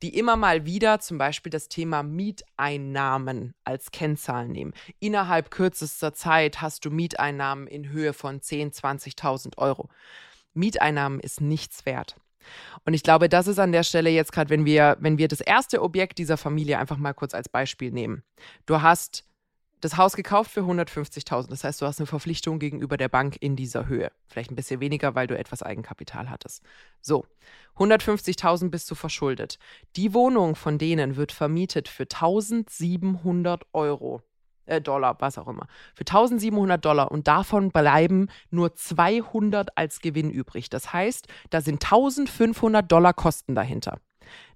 [0.03, 4.73] Die immer mal wieder zum Beispiel das Thema Mieteinnahmen als Kennzahl nehmen.
[5.01, 9.89] Innerhalb kürzester Zeit hast du Mieteinnahmen in Höhe von 10.000, 20.000 Euro.
[10.55, 12.17] Mieteinnahmen ist nichts wert.
[12.85, 15.41] Und ich glaube, das ist an der Stelle jetzt gerade, wenn wir, wenn wir das
[15.41, 18.23] erste Objekt dieser Familie einfach mal kurz als Beispiel nehmen.
[18.67, 19.25] Du hast
[19.83, 21.49] das Haus gekauft für 150.000.
[21.49, 24.13] Das heißt, du hast eine Verpflichtung gegenüber der Bank in dieser Höhe.
[24.29, 26.63] Vielleicht ein bisschen weniger, weil du etwas Eigenkapital hattest.
[27.01, 27.27] So,
[27.77, 29.59] 150.000 bist du verschuldet.
[29.97, 34.23] Die Wohnung von denen wird vermietet für 1700 Euro
[34.67, 40.31] äh, Dollar, was auch immer, für 1700 Dollar und davon bleiben nur 200 als Gewinn
[40.31, 40.71] übrig.
[40.71, 43.99] Das heißt, da sind 1500 Dollar Kosten dahinter.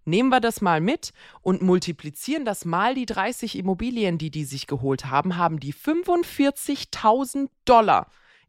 [0.05, 4.69] Nehmen wir das mal mit und multiplizieren das mal die 30 Immobilien, die die sich
[4.69, 8.07] geholt haben, haben die 45.000 Dollar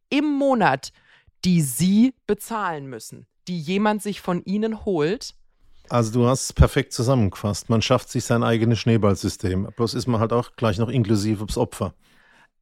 [0.09, 0.91] im Monat,
[1.43, 5.33] die sie bezahlen müssen, die jemand sich von ihnen holt
[5.89, 7.69] also du hast es perfekt zusammengefasst.
[7.69, 9.69] Man schafft sich sein eigenes Schneeballsystem.
[9.75, 11.93] Bloß ist man halt auch gleich noch inklusive das Opfer.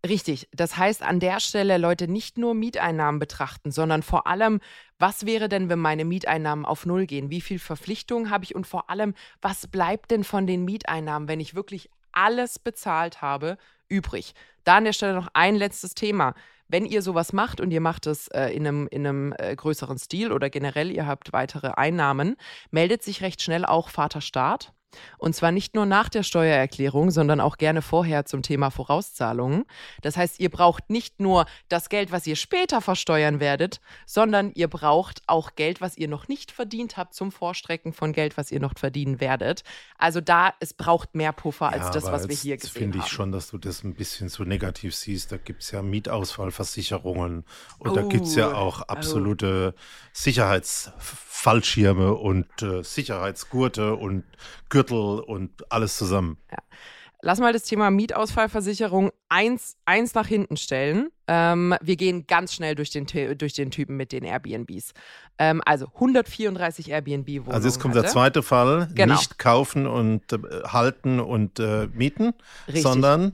[0.08, 0.48] Richtig.
[0.54, 4.60] Das heißt, an der Stelle, Leute, nicht nur Mieteinnahmen betrachten, sondern vor allem,
[5.00, 7.32] was wäre denn, wenn meine Mieteinnahmen auf Null gehen?
[7.32, 8.54] Wie viel Verpflichtungen habe ich?
[8.54, 13.58] Und vor allem, was bleibt denn von den Mieteinnahmen, wenn ich wirklich alles bezahlt habe,
[13.90, 14.34] übrig?
[14.64, 16.36] Da an der Stelle noch ein letztes Thema
[16.68, 19.98] wenn ihr sowas macht und ihr macht es äh, in einem, in einem äh, größeren
[19.98, 22.36] Stil oder generell ihr habt weitere Einnahmen,
[22.72, 24.75] meldet sich recht schnell auch Vaterstaat.
[25.18, 29.66] Und zwar nicht nur nach der Steuererklärung, sondern auch gerne vorher zum Thema Vorauszahlungen.
[30.02, 34.70] Das heißt, ihr braucht nicht nur das Geld, was ihr später versteuern werdet, sondern ihr
[34.70, 38.62] braucht auch Geld, was ihr noch nicht verdient habt, zum Vorstrecken von Geld, was ihr
[38.62, 39.64] noch verdienen werdet.
[39.98, 43.04] Also da, es braucht mehr Puffer als Ja, das, was wir hier gesehen finde ich
[43.06, 43.12] haben.
[43.12, 45.30] schon, dass du das ein bisschen zu negativ siehst.
[45.32, 47.44] Da gibt es ja Mietausfallversicherungen
[47.80, 49.74] und da Oh, gibt es ja auch absolute
[50.14, 54.24] Sicherheitsfallschirme und äh, Sicherheitsgurte und
[54.76, 56.38] Gürtel und alles zusammen.
[57.22, 61.10] Lass mal das Thema Mietausfallversicherung eins, eins nach hinten stellen.
[61.28, 63.08] Ähm, wir gehen ganz schnell durch den,
[63.38, 64.92] durch den Typen mit den Airbnbs.
[65.40, 67.52] Ähm, also 134 Airbnb-Wohnungen.
[67.54, 68.04] Also jetzt kommt hatte.
[68.04, 69.16] der zweite Fall, Genau.
[69.16, 72.34] nicht kaufen und äh, halten und äh, mieten,
[72.68, 72.84] Richtig.
[72.84, 73.34] sondern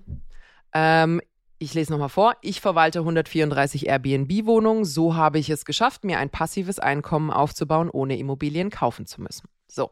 [0.73, 1.19] Ähm,
[1.58, 2.38] ich lese nochmal vor.
[2.41, 4.86] Ich verwalte 134 Airbnb-Wohnungen.
[4.86, 9.49] So habe ich es geschafft, mir ein passives Einkommen aufzubauen, ohne Immobilien kaufen zu müssen.
[9.67, 9.91] So.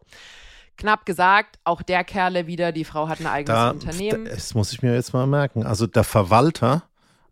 [0.79, 4.25] Knapp gesagt, auch der Kerle wieder, die Frau hat ein eigenes da, Unternehmen.
[4.25, 5.65] das muss ich mir jetzt mal merken.
[5.65, 6.83] Also der Verwalter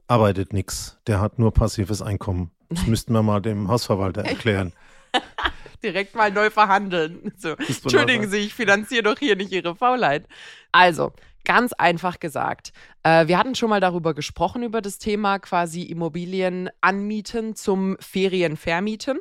[0.07, 2.51] arbeitet nichts, der hat nur passives Einkommen.
[2.69, 4.73] Das müssten wir mal dem Hausverwalter erklären.
[5.83, 7.31] direkt mal neu verhandeln.
[7.37, 8.29] So, Entschuldigen.
[8.29, 10.27] Sie, ich finanziere doch hier nicht Ihre Faulheit.
[10.71, 11.13] Also,
[11.45, 16.69] ganz einfach gesagt, äh, wir hatten schon mal darüber gesprochen, über das Thema quasi Immobilien
[16.81, 19.19] anmieten zum Ferienvermieten.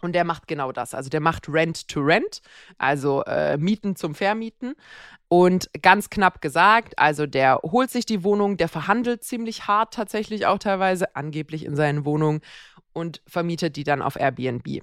[0.00, 0.94] Und der macht genau das.
[0.94, 2.40] Also der macht Rent to Rent,
[2.78, 4.74] also äh, Mieten zum Vermieten.
[5.28, 10.46] Und ganz knapp gesagt, also der holt sich die Wohnung, der verhandelt ziemlich hart tatsächlich
[10.46, 12.40] auch teilweise, angeblich in seinen Wohnungen
[12.92, 14.82] und vermietet die dann auf Airbnb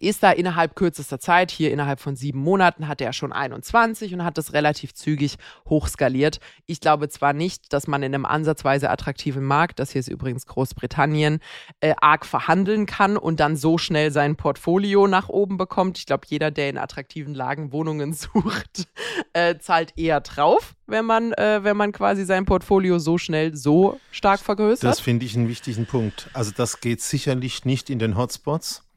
[0.00, 4.24] ist da innerhalb kürzester Zeit, hier innerhalb von sieben Monaten, hat er schon 21 und
[4.24, 5.36] hat das relativ zügig
[5.68, 6.40] hochskaliert.
[6.66, 10.46] Ich glaube zwar nicht, dass man in einem ansatzweise attraktiven Markt, das hier ist übrigens
[10.46, 11.40] Großbritannien,
[11.80, 15.98] äh, arg verhandeln kann und dann so schnell sein Portfolio nach oben bekommt.
[15.98, 18.88] Ich glaube, jeder, der in attraktiven Lagen Wohnungen sucht,
[19.32, 23.98] äh, zahlt eher drauf, wenn man, äh, wenn man quasi sein Portfolio so schnell so
[24.10, 24.84] stark vergrößert.
[24.84, 26.28] Das finde ich einen wichtigen Punkt.
[26.34, 28.87] Also das geht sicherlich nicht in den Hotspots.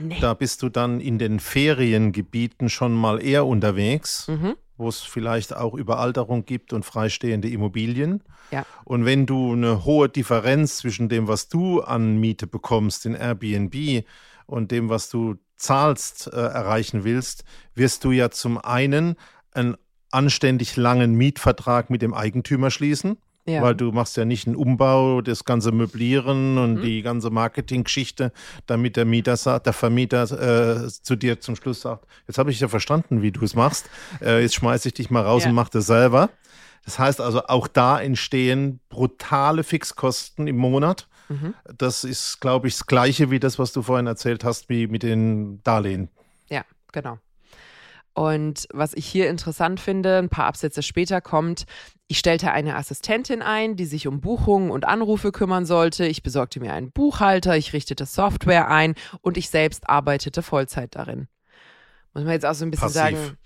[0.00, 0.16] Nee.
[0.20, 4.54] Da bist du dann in den Feriengebieten schon mal eher unterwegs, Mhm.
[4.76, 8.22] wo es vielleicht auch Überalterung gibt und freistehende Immobilien.
[8.50, 8.64] Ja.
[8.84, 14.04] Und wenn du eine hohe Differenz zwischen dem, was du an Miete bekommst in Airbnb
[14.46, 19.16] und dem, was du zahlst, äh, erreichen willst, wirst du ja zum einen
[19.52, 19.76] einen
[20.10, 23.18] anständig langen Mietvertrag mit dem Eigentümer schließen.
[23.48, 23.62] Ja.
[23.62, 26.82] Weil du machst ja nicht einen Umbau, das ganze Möblieren und Mhm.
[26.82, 28.30] die ganze Marketinggeschichte,
[28.66, 32.60] damit der Mieter sagt, der Vermieter äh, zu dir zum Schluss sagt, jetzt habe ich
[32.60, 33.88] ja verstanden, wie du es machst,
[34.20, 35.48] äh, jetzt schmeiße ich dich mal raus Ja.
[35.48, 36.28] und mach das selber.
[36.84, 41.08] Das heißt also, auch da entstehen brutale Fixkosten im Monat.
[41.28, 41.54] Mhm.
[41.76, 45.02] Das ist, glaube ich, das Gleiche wie das, was du vorhin erzählt hast, wie mit
[45.02, 46.08] den Darlehen.
[46.50, 47.18] Ja, genau.
[48.18, 51.66] Und was ich hier interessant finde, ein paar Absätze später kommt,
[52.08, 56.04] ich stellte eine Assistentin ein, die sich um Buchungen und Anrufe kümmern sollte.
[56.04, 61.28] Ich besorgte mir einen Buchhalter, ich richtete Software ein und ich selbst arbeitete Vollzeit darin.
[62.12, 63.00] Muss man jetzt auch so ein bisschen Passiv.
[63.00, 63.38] sagen.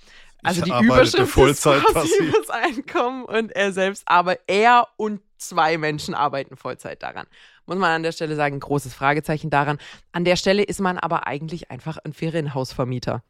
[0.43, 2.33] Also Ich die Überschrift Vollzeit ist passiv.
[2.33, 7.27] passives Einkommen und er selbst arbeitet, er und zwei Menschen arbeiten Vollzeit daran.
[7.67, 9.77] Muss man an der Stelle sagen, großes Fragezeichen daran.
[10.13, 13.23] An der Stelle ist man aber eigentlich einfach ein Ferienhausvermieter.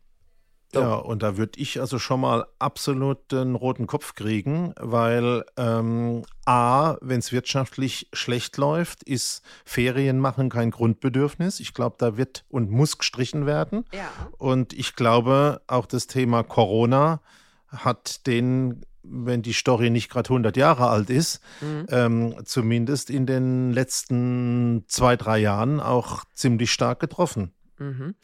[0.75, 0.81] So.
[0.81, 6.23] Ja, und da würde ich also schon mal absolut den roten Kopf kriegen, weil ähm,
[6.47, 11.61] A, wenn es wirtschaftlich schlecht läuft, ist Ferien machen kein Grundbedürfnis.
[11.61, 13.85] Ich glaube, da wird und muss gestrichen werden.
[13.93, 14.09] Ja.
[14.39, 17.21] Und ich glaube, auch das Thema Corona
[17.69, 21.87] hat den, wenn die Story nicht gerade 100 Jahre alt ist, Mhm.
[21.91, 27.53] ähm, zumindest in den letzten zwei, drei Jahren auch ziemlich stark getroffen.
[27.79, 28.15] Mhm.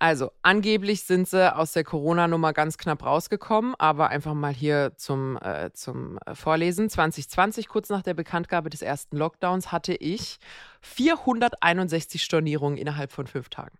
[0.00, 5.36] Also, angeblich sind sie aus der Corona-Nummer ganz knapp rausgekommen, aber einfach mal hier zum,
[5.36, 6.88] äh, zum äh, Vorlesen.
[6.88, 10.38] 2020, kurz nach der Bekanntgabe des ersten Lockdowns, hatte ich
[10.80, 13.76] 461 Stornierungen innerhalb von fünf Tagen.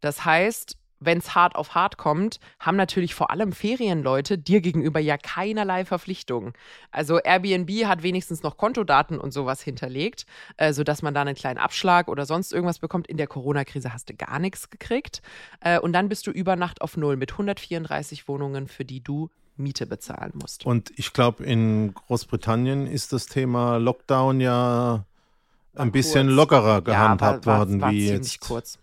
[0.00, 5.00] Das heißt, wenn es hart auf hart kommt, haben natürlich vor allem Ferienleute dir gegenüber
[5.00, 6.52] ja keinerlei Verpflichtungen.
[6.90, 10.26] Also Airbnb hat wenigstens noch Kontodaten und sowas hinterlegt,
[10.58, 13.06] äh, sodass man da einen kleinen Abschlag oder sonst irgendwas bekommt.
[13.06, 15.22] In der Corona-Krise hast du gar nichts gekriegt.
[15.60, 19.30] Äh, und dann bist du über Nacht auf Null mit 134 Wohnungen, für die du
[19.56, 20.66] Miete bezahlen musst.
[20.66, 25.04] Und ich glaube, in Großbritannien ist das Thema Lockdown ja
[25.76, 26.36] ein bisschen kurz.
[26.36, 28.40] lockerer gehandhabt war, war, worden war wie jetzt.
[28.40, 28.78] kurz.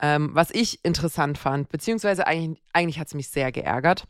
[0.00, 4.06] Ähm, was ich interessant fand, beziehungsweise eigentlich, eigentlich hat es mich sehr geärgert.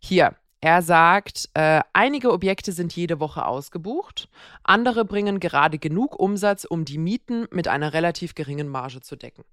[0.00, 4.28] Hier, er sagt, äh, einige Objekte sind jede Woche ausgebucht,
[4.64, 9.44] andere bringen gerade genug Umsatz, um die Mieten mit einer relativ geringen Marge zu decken.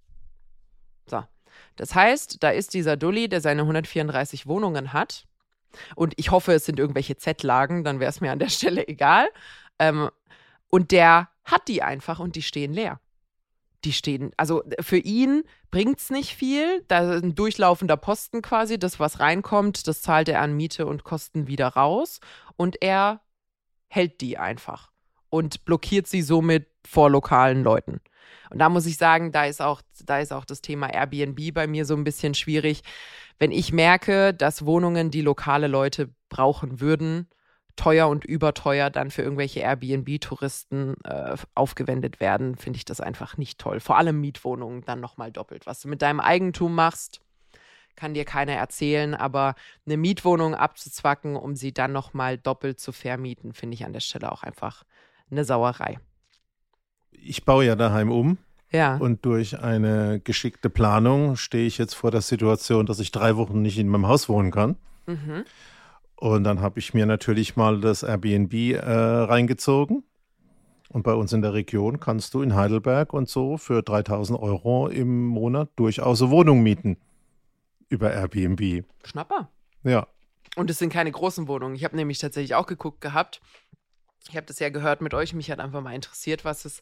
[1.08, 1.24] So.
[1.76, 5.26] Das heißt, da ist dieser Dulli, der seine 134 Wohnungen hat,
[5.96, 9.28] Und ich hoffe, es sind irgendwelche Z-Lagen, dann wäre es mir an der Stelle egal.
[9.80, 10.10] Ähm,
[10.69, 13.00] und der hat die einfach und die stehen leer.
[13.86, 16.84] Die stehen, also für ihn bringt es nicht viel.
[16.88, 18.80] Da ist ein durchlaufender Posten quasi.
[18.80, 22.19] Das, was reinkommt, das zahlt er an Miete und Kosten wieder raus.
[22.56, 23.22] Und er
[23.88, 24.91] hält die einfach
[25.30, 28.00] und blockiert sie somit vor lokalen Leuten.
[28.50, 31.65] Und da muss ich sagen, da ist auch, da ist auch das Thema Airbnb bei
[31.65, 32.84] mir so ein bisschen schwierig.
[33.39, 37.28] Wenn ich merke, dass Wohnungen, die lokale Leute brauchen würden,
[37.75, 43.59] teuer und überteuer dann für irgendwelche Airbnb-Touristen äh, aufgewendet werden, finde ich das einfach nicht
[43.59, 43.79] toll.
[43.79, 45.65] Vor allem Mietwohnungen dann nochmal doppelt.
[45.65, 47.21] Was du mit deinem Eigentum machst,
[47.95, 49.55] kann dir keiner erzählen, aber
[49.86, 54.31] eine Mietwohnung abzuzwacken, um sie dann nochmal doppelt zu vermieten, finde ich an der Stelle
[54.31, 54.83] auch einfach
[55.29, 55.99] eine Sauerei.
[57.12, 58.38] Ich baue ja daheim um.
[58.71, 58.97] Ja.
[58.97, 63.62] Und durch eine geschickte Planung stehe ich jetzt vor der Situation, dass ich drei Wochen
[63.62, 64.77] nicht in meinem Haus wohnen kann.
[65.05, 65.45] Mhm.
[66.15, 70.04] Und dann habe ich mir natürlich mal das Airbnb äh, reingezogen.
[70.89, 74.88] Und bei uns in der Region kannst du in Heidelberg und so für 3000 Euro
[74.88, 76.97] im Monat durchaus eine Wohnung mieten.
[77.89, 78.86] Über Airbnb.
[79.04, 79.49] Schnapper.
[79.84, 80.08] Ja.
[80.56, 81.76] Und es sind keine großen Wohnungen.
[81.76, 83.41] Ich habe nämlich tatsächlich auch geguckt gehabt.
[84.29, 85.33] Ich habe das ja gehört mit euch.
[85.33, 86.81] Mich hat einfach mal interessiert, was es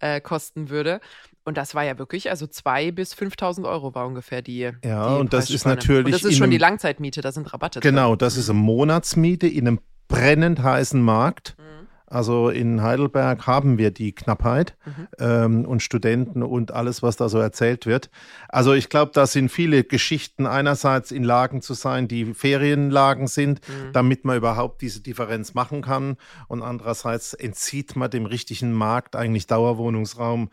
[0.00, 1.00] äh, kosten würde.
[1.44, 4.70] Und das war ja wirklich, also 2.000 bis 5.000 Euro war ungefähr die.
[4.84, 6.06] Ja, die und das ist natürlich.
[6.06, 8.18] Und das ist schon die einem- Langzeitmiete, da sind Rabatte Genau, drin.
[8.18, 11.56] das ist eine Monatsmiete in einem brennend heißen Markt.
[11.58, 11.88] Mhm.
[12.12, 15.08] Also in Heidelberg haben wir die Knappheit Mhm.
[15.18, 18.10] ähm, und Studenten und alles, was da so erzählt wird.
[18.48, 23.60] Also ich glaube, da sind viele Geschichten einerseits in Lagen zu sein, die Ferienlagen sind,
[23.68, 23.92] Mhm.
[23.92, 26.16] damit man überhaupt diese Differenz machen kann.
[26.48, 30.50] Und andererseits entzieht man dem richtigen Markt eigentlich Dauerwohnungsraum.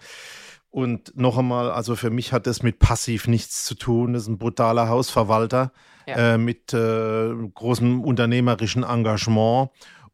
[0.71, 4.13] Und noch einmal, also für mich hat das mit passiv nichts zu tun.
[4.13, 5.71] Das ist ein brutaler Hausverwalter
[6.07, 6.33] Ja.
[6.33, 9.69] äh, mit äh, großem unternehmerischen Engagement.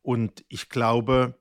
[0.06, 1.34] Und ich glaube,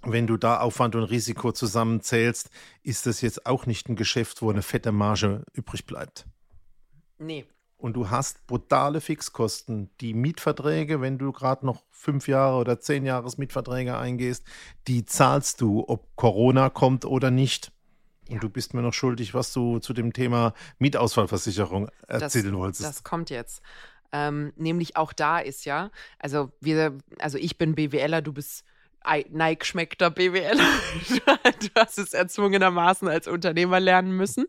[0.00, 2.48] wenn du da Aufwand und Risiko zusammenzählst,
[2.82, 6.26] ist das jetzt auch nicht ein Geschäft, wo eine fette Marge übrig bleibt.
[7.18, 7.44] Nee.
[7.76, 9.90] Und du hast brutale Fixkosten.
[10.00, 14.46] Die Mietverträge, wenn du gerade noch fünf Jahre oder zehn Jahres Mietverträge eingehst,
[14.88, 17.70] die zahlst du, ob Corona kommt oder nicht.
[18.28, 18.36] Ja.
[18.36, 22.84] Und du bist mir noch schuldig, was du zu dem Thema Mietausfallversicherung erzählen wolltest.
[22.84, 23.60] Das kommt jetzt.
[24.12, 28.64] Ähm, nämlich auch da ist ja, also wir, also ich bin BWLer, du bist
[29.02, 30.56] ei- neigschmeckter BWLer.
[31.60, 34.46] du hast es erzwungenermaßen als Unternehmer lernen müssen.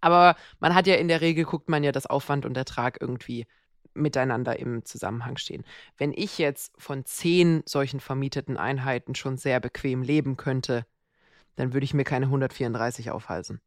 [0.00, 3.46] Aber man hat ja in der Regel, guckt man ja, dass Aufwand und Ertrag irgendwie
[3.94, 5.64] miteinander im Zusammenhang stehen.
[5.96, 10.84] Wenn ich jetzt von zehn solchen vermieteten Einheiten schon sehr bequem leben könnte,
[11.56, 13.60] dann würde ich mir keine 134 aufhalsen.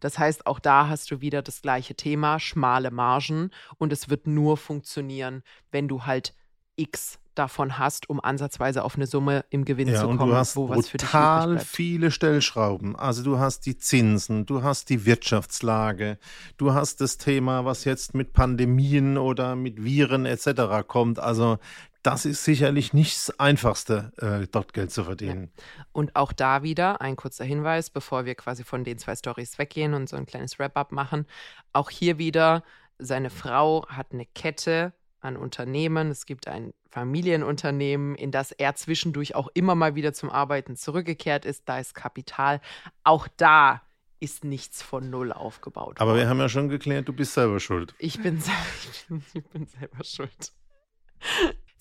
[0.00, 4.26] Das heißt, auch da hast du wieder das gleiche Thema, schmale Margen und es wird
[4.26, 6.34] nur funktionieren, wenn du halt
[6.76, 10.36] X davon hast, um ansatzweise auf eine Summe im Gewinn Ja, zu und kommen, du
[10.36, 11.62] hast wo was für dich bleibt.
[11.64, 12.94] viele Stellschrauben.
[12.96, 16.18] Also du hast die Zinsen, du hast die Wirtschaftslage,
[16.56, 20.86] du hast das Thema, was jetzt mit Pandemien oder mit Viren etc.
[20.86, 21.18] kommt.
[21.18, 21.58] Also
[22.04, 25.50] das ist sicherlich nicht das Einfachste, äh, dort Geld zu verdienen.
[25.92, 29.94] Und auch da wieder ein kurzer Hinweis, bevor wir quasi von den zwei Stories weggehen
[29.94, 31.26] und so ein kleines Wrap-up machen.
[31.72, 32.62] Auch hier wieder,
[32.98, 36.10] seine Frau hat eine Kette an Unternehmen.
[36.10, 41.46] Es gibt ein Familienunternehmen, in das er zwischendurch auch immer mal wieder zum Arbeiten zurückgekehrt
[41.46, 41.66] ist.
[41.66, 42.60] Da ist Kapital.
[43.02, 43.80] Auch da
[44.20, 46.00] ist nichts von Null aufgebaut.
[46.00, 46.20] Aber worden.
[46.20, 47.94] wir haben ja schon geklärt, du bist selber schuld.
[47.98, 50.52] Ich bin, ich bin, ich bin selber schuld.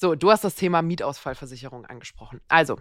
[0.04, 2.42] So, du hast das Thema Mietausfallversicherung angesprochen.
[2.50, 2.78] Also,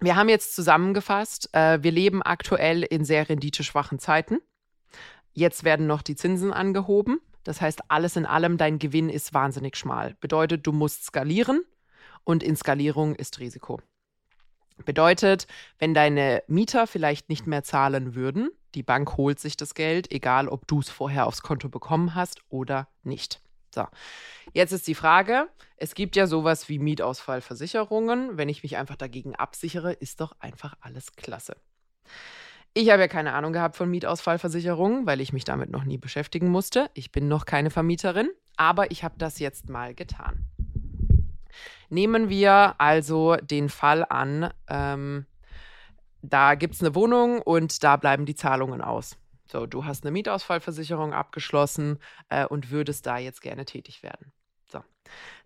[0.00, 4.38] wir haben jetzt zusammengefasst, äh, wir leben aktuell in sehr renditeschwachen Zeiten.
[5.34, 7.20] Jetzt werden noch die Zinsen angehoben.
[7.44, 10.16] Das heißt, alles in allem, dein Gewinn ist wahnsinnig schmal.
[10.20, 11.62] Bedeutet, du musst skalieren
[12.24, 13.82] und in Skalierung ist Risiko.
[14.86, 15.46] Bedeutet,
[15.78, 20.48] wenn deine Mieter vielleicht nicht mehr zahlen würden, die Bank holt sich das Geld, egal
[20.48, 23.42] ob du es vorher aufs Konto bekommen hast oder nicht.
[23.76, 23.86] So,
[24.54, 28.38] jetzt ist die Frage, es gibt ja sowas wie Mietausfallversicherungen.
[28.38, 31.58] Wenn ich mich einfach dagegen absichere, ist doch einfach alles klasse.
[32.72, 36.48] Ich habe ja keine Ahnung gehabt von Mietausfallversicherungen, weil ich mich damit noch nie beschäftigen
[36.48, 36.90] musste.
[36.94, 40.46] Ich bin noch keine Vermieterin, aber ich habe das jetzt mal getan.
[41.90, 45.26] Nehmen wir also den Fall an, ähm,
[46.22, 49.18] da gibt es eine Wohnung und da bleiben die Zahlungen aus.
[49.56, 54.30] So, du hast eine Mietausfallversicherung abgeschlossen äh, und würdest da jetzt gerne tätig werden.
[54.70, 54.82] So,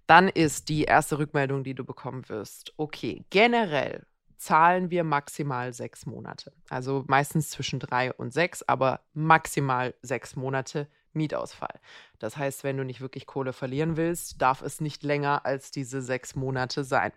[0.08, 4.04] dann ist die erste Rückmeldung, die du bekommen wirst, okay, generell
[4.36, 6.52] zahlen wir maximal sechs Monate.
[6.70, 11.78] Also meistens zwischen drei und sechs, aber maximal sechs Monate Mietausfall.
[12.18, 16.02] Das heißt, wenn du nicht wirklich Kohle verlieren willst, darf es nicht länger als diese
[16.02, 17.12] sechs Monate sein.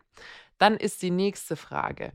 [0.59, 2.13] Dann ist die nächste Frage.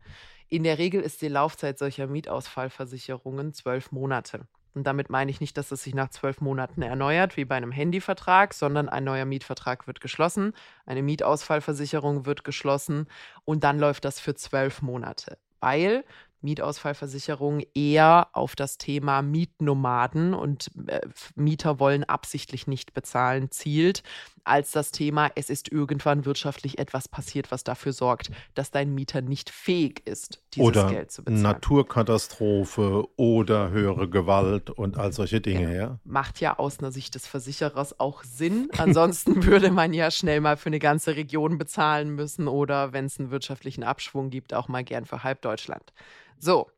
[0.48, 4.46] In der Regel ist die Laufzeit solcher Mietausfallversicherungen zwölf Monate.
[4.74, 7.72] Und damit meine ich nicht, dass es sich nach zwölf Monaten erneuert, wie bei einem
[7.72, 10.52] Handyvertrag, sondern ein neuer Mietvertrag wird geschlossen,
[10.86, 13.06] eine Mietausfallversicherung wird geschlossen
[13.44, 15.38] und dann läuft das für zwölf Monate.
[15.60, 16.04] Weil
[16.40, 21.00] Mietausfallversicherung eher auf das Thema Mietnomaden und äh,
[21.34, 24.02] Mieter wollen absichtlich nicht bezahlen zielt,
[24.48, 29.20] als das Thema, es ist irgendwann wirtschaftlich etwas passiert, was dafür sorgt, dass dein Mieter
[29.20, 31.42] nicht fähig ist, dieses oder Geld zu bezahlen.
[31.42, 35.80] Naturkatastrophe oder höhere Gewalt und all solche Dinge, ja.
[35.80, 35.98] ja.
[36.04, 38.70] Macht ja aus einer Sicht des Versicherers auch Sinn.
[38.78, 43.20] Ansonsten würde man ja schnell mal für eine ganze Region bezahlen müssen oder wenn es
[43.20, 45.92] einen wirtschaftlichen Abschwung gibt, auch mal gern für halb Deutschland.
[46.38, 46.70] So,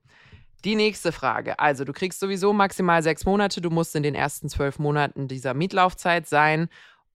[0.64, 1.58] die nächste Frage.
[1.58, 3.61] Also, du kriegst sowieso maximal sechs Monate.
[3.61, 6.68] Du musst in den ersten zwölf Monaten dieser Mietlaufzeit sein.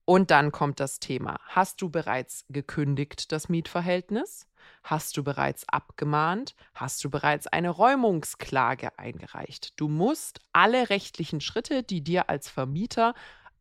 [0.04, 1.38] Und dann kommt das Thema.
[1.48, 4.46] Hast du bereits gekündigt das Mietverhältnis?
[4.84, 6.54] Hast du bereits abgemahnt?
[6.74, 9.78] Hast du bereits eine Räumungsklage eingereicht?
[9.80, 13.14] Du musst alle rechtlichen Schritte, die dir als Vermieter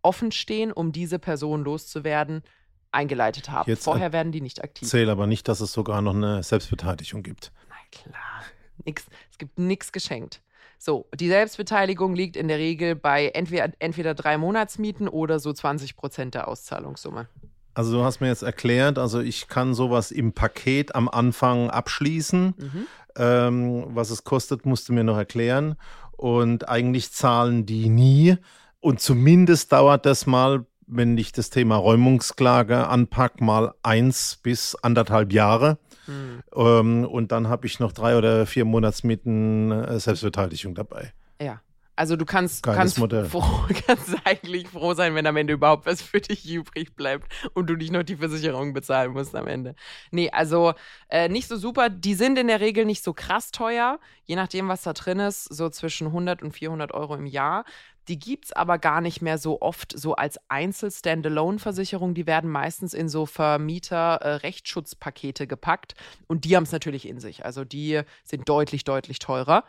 [0.04, 2.44] offenstehen, um diese Person loszuwerden,
[2.92, 3.70] eingeleitet haben.
[3.70, 4.88] Jetzt Vorher werden die nicht aktiv.
[4.88, 7.52] Zähl aber nicht, dass es sogar noch eine Selbstbeteiligung gibt.
[7.70, 8.44] Na klar.
[8.84, 10.42] Nix, es gibt nichts geschenkt.
[10.78, 15.96] So, die Selbstbeteiligung liegt in der Regel bei entweder, entweder drei Monatsmieten oder so 20
[15.96, 17.28] Prozent der Auszahlungssumme.
[17.74, 22.54] Also du hast mir jetzt erklärt, also ich kann sowas im Paket am Anfang abschließen.
[22.58, 22.88] Mhm.
[23.18, 25.76] Ähm, was es kostet, musst du mir noch erklären.
[26.12, 28.38] Und eigentlich zahlen die nie.
[28.80, 35.34] Und zumindest dauert das mal, wenn ich das Thema Räumungsklage anpacke, mal eins bis anderthalb
[35.34, 35.78] Jahre.
[36.08, 36.44] Mhm.
[36.56, 41.14] Ähm, und dann habe ich noch drei oder vier Monatsmieten äh, Selbstbeteiligung dabei.
[41.42, 41.62] Ja.
[41.98, 43.44] Also du kannst, kannst, froh,
[43.88, 47.76] kannst eigentlich froh sein, wenn am Ende überhaupt was für dich übrig bleibt und du
[47.76, 49.76] nicht noch die Versicherung bezahlen musst am Ende.
[50.12, 50.74] Nee, also
[51.08, 51.90] äh, nicht so super.
[51.90, 55.46] Die sind in der Regel nicht so krass teuer, je nachdem, was da drin ist,
[55.46, 57.64] so zwischen 100 und 400 Euro im Jahr.
[58.08, 62.14] Die gibt es aber gar nicht mehr so oft so als Einzel-Standalone-Versicherung.
[62.14, 65.96] Die werden meistens in so Vermieter-Rechtsschutzpakete gepackt
[66.28, 67.44] und die haben es natürlich in sich.
[67.46, 69.64] Also die sind deutlich, deutlich teurer.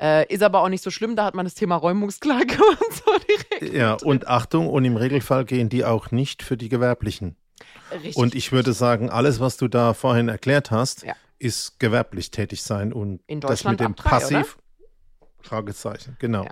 [0.00, 3.12] Äh, ist aber auch nicht so schlimm, da hat man das Thema Räumungsklage und so
[3.28, 3.74] direkt.
[3.74, 7.36] Ja, und Achtung, und im Regelfall gehen die auch nicht für die Gewerblichen.
[7.92, 8.16] Richtig.
[8.16, 11.14] Und ich würde sagen, alles, was du da vorhin erklärt hast, ja.
[11.38, 14.56] ist gewerblich tätig sein und das mit dem drei, Passiv.
[14.56, 14.62] Oder?
[15.42, 16.44] Fragezeichen, genau.
[16.44, 16.50] Ja.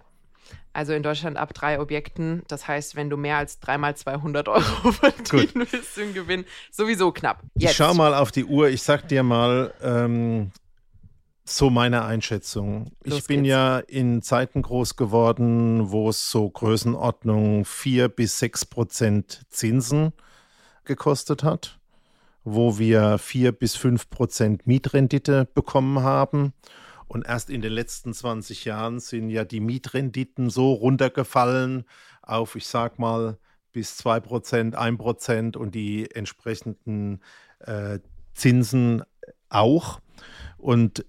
[0.73, 2.43] Also in Deutschland ab drei Objekten.
[2.49, 7.43] Das heißt, wenn du mehr als dreimal 200 Euro verdienen willst im Gewinn, sowieso knapp.
[7.55, 7.73] Jetzt.
[7.73, 8.69] Ich schau mal auf die Uhr.
[8.69, 10.53] Ich sag dir mal ähm,
[11.45, 12.93] so meine Einschätzung.
[13.03, 13.51] Los ich bin geht's.
[13.51, 20.13] ja in Zeiten groß geworden, wo es so Größenordnung 4 bis 6 Prozent Zinsen
[20.85, 21.81] gekostet hat,
[22.45, 26.53] wo wir 4 bis 5 Prozent Mietrendite bekommen haben
[27.11, 31.85] und erst in den letzten 20 Jahren sind ja die Mietrenditen so runtergefallen
[32.23, 33.37] auf, ich sag mal,
[33.73, 37.21] bis 2 Prozent, 1 Prozent und die entsprechenden
[37.59, 37.99] äh,
[38.35, 39.03] Zinsen
[39.49, 39.99] auch.
[40.57, 41.05] Und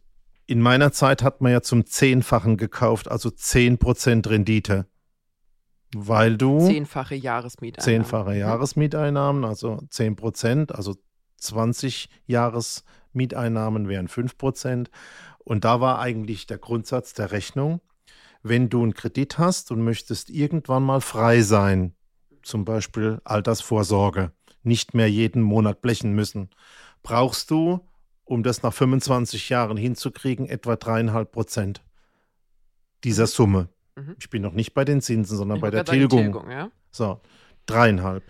[0.47, 4.87] in meiner Zeit hat man ja zum Zehnfachen gekauft, also 10 Prozent Rendite.
[5.93, 6.65] Weil du.
[6.65, 8.03] Zehnfache Jahresmieteinnahmen.
[8.03, 10.95] Zehnfache Jahresmieteinnahmen, also 10 Prozent, also
[11.37, 12.09] 20
[13.11, 14.89] Jahresmieteinnahmen wären 5 Prozent.
[15.39, 17.81] Und da war eigentlich der Grundsatz der Rechnung,
[18.43, 21.93] wenn du einen Kredit hast und möchtest irgendwann mal frei sein,
[22.43, 24.31] zum Beispiel Altersvorsorge,
[24.63, 26.49] nicht mehr jeden Monat blechen müssen,
[27.03, 27.81] brauchst du,
[28.23, 31.83] um das nach 25 Jahren hinzukriegen, etwa dreieinhalb Prozent
[33.03, 33.69] dieser Summe.
[33.95, 34.15] Mhm.
[34.19, 36.21] Ich bin noch nicht bei den Zinsen, sondern ich bei der Tilgung.
[36.21, 36.71] Tilgung ja?
[36.91, 37.19] So,
[37.65, 38.23] dreieinhalb.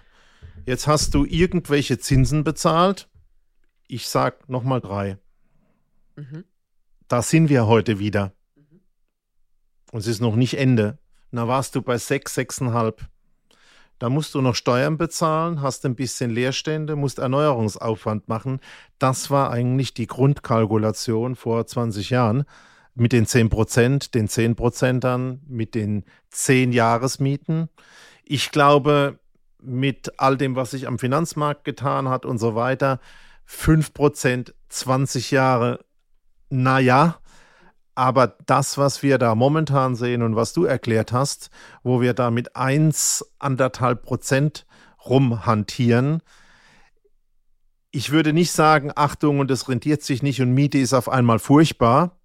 [0.65, 3.10] Jetzt hast du irgendwelche Zinsen bezahlt.
[3.91, 5.17] Ich sag nochmal drei.
[6.15, 6.45] Mhm.
[7.09, 8.31] Da sind wir heute wieder.
[9.91, 10.97] Und es ist noch nicht Ende.
[11.33, 13.05] Da warst du bei sechs, sechseinhalb.
[13.99, 18.61] Da musst du noch Steuern bezahlen, hast ein bisschen Leerstände, musst Erneuerungsaufwand machen.
[18.97, 22.45] Das war eigentlich die Grundkalkulation vor 20 Jahren
[22.95, 27.67] mit den 10 Prozent, den 10 Prozentern, mit den 10 Jahresmieten.
[28.23, 29.19] Ich glaube,
[29.61, 33.01] mit all dem, was sich am Finanzmarkt getan hat und so weiter,
[33.45, 35.85] 5 Prozent, 20 Jahre
[36.51, 37.21] naja,
[37.95, 41.49] aber das, was wir da momentan sehen und was du erklärt hast,
[41.83, 44.65] wo wir da mit 1, anderthalb Prozent
[45.05, 46.21] rumhantieren,
[47.91, 51.39] ich würde nicht sagen, Achtung, und es rentiert sich nicht und Miete ist auf einmal
[51.39, 52.17] furchtbar,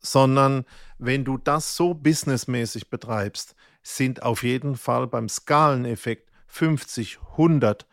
[0.00, 0.64] sondern
[0.98, 7.86] wenn du das so businessmäßig betreibst, sind auf jeden Fall beim Skaleneffekt 50, 100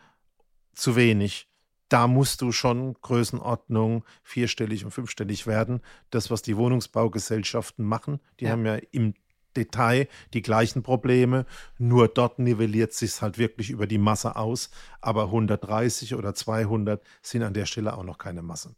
[0.73, 1.46] zu wenig.
[1.89, 5.81] Da musst du schon Größenordnung vierstellig und fünfstellig werden.
[6.09, 8.51] Das, was die Wohnungsbaugesellschaften machen, die ja.
[8.51, 9.13] haben ja im
[9.55, 11.45] Detail die gleichen Probleme,
[11.77, 14.69] nur dort nivelliert sich halt wirklich über die Masse aus,
[15.01, 18.75] aber 130 oder 200 sind an der Stelle auch noch keine Masse.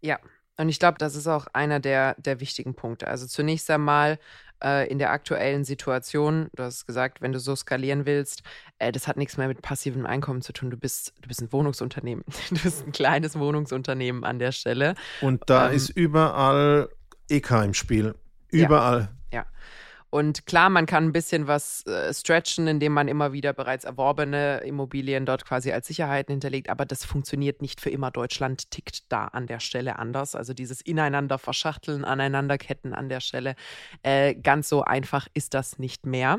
[0.00, 0.20] Ja,
[0.56, 3.08] und ich glaube, das ist auch einer der, der wichtigen Punkte.
[3.08, 4.18] Also zunächst einmal
[4.62, 8.42] äh, in der aktuellen Situation, du hast gesagt, wenn du so skalieren willst,
[8.78, 10.70] äh, das hat nichts mehr mit passivem Einkommen zu tun.
[10.70, 12.24] Du bist, du bist ein Wohnungsunternehmen.
[12.50, 14.94] Du bist ein kleines Wohnungsunternehmen an der Stelle.
[15.20, 16.88] Und da ähm, ist überall
[17.28, 18.14] EK im Spiel.
[18.50, 19.08] Überall.
[19.32, 19.40] Ja.
[19.40, 19.46] ja.
[20.14, 24.58] Und klar, man kann ein bisschen was äh, stretchen, indem man immer wieder bereits erworbene
[24.58, 28.12] Immobilien dort quasi als Sicherheiten hinterlegt, aber das funktioniert nicht für immer.
[28.12, 30.36] Deutschland tickt da an der Stelle anders.
[30.36, 33.56] Also dieses Ineinander verschachteln, Aneinanderketten an der Stelle,
[34.04, 36.38] äh, ganz so einfach ist das nicht mehr.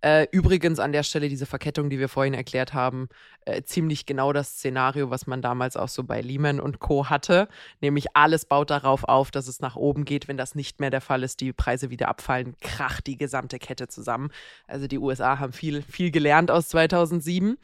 [0.00, 3.08] Äh, übrigens an der Stelle diese Verkettung, die wir vorhin erklärt haben,
[3.46, 7.06] äh, ziemlich genau das Szenario, was man damals auch so bei Lehman und Co.
[7.06, 7.48] hatte.
[7.80, 10.28] Nämlich alles baut darauf auf, dass es nach oben geht.
[10.28, 13.88] Wenn das nicht mehr der Fall ist, die Preise wieder abfallen, kracht die gesamte Kette
[13.88, 14.30] zusammen.
[14.66, 17.58] Also die USA haben viel, viel gelernt aus 2007.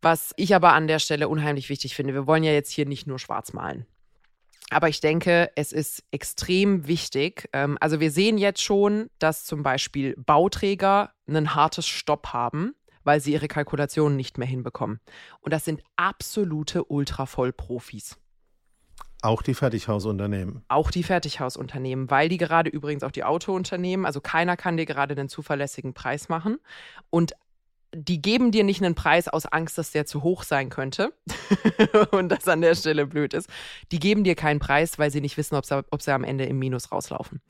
[0.00, 3.06] Was ich aber an der Stelle unheimlich wichtig finde, wir wollen ja jetzt hier nicht
[3.06, 3.84] nur schwarz malen.
[4.70, 7.48] Aber ich denke, es ist extrem wichtig.
[7.52, 12.74] Ähm, also wir sehen jetzt schon, dass zum Beispiel Bauträger ein hartes Stopp haben
[13.08, 15.00] weil sie ihre Kalkulationen nicht mehr hinbekommen.
[15.40, 18.18] Und das sind absolute Ultravollprofis.
[19.20, 20.64] Auch die Fertighausunternehmen.
[20.68, 25.14] Auch die Fertighausunternehmen, weil die gerade übrigens auch die Autounternehmen, also keiner kann dir gerade
[25.14, 26.58] einen zuverlässigen Preis machen.
[27.10, 27.34] Und
[27.94, 31.12] die geben dir nicht einen Preis aus Angst, dass der zu hoch sein könnte
[32.10, 33.48] und das an der Stelle blöd ist.
[33.92, 36.44] Die geben dir keinen Preis, weil sie nicht wissen, ob sie, ob sie am Ende
[36.44, 37.40] im Minus rauslaufen.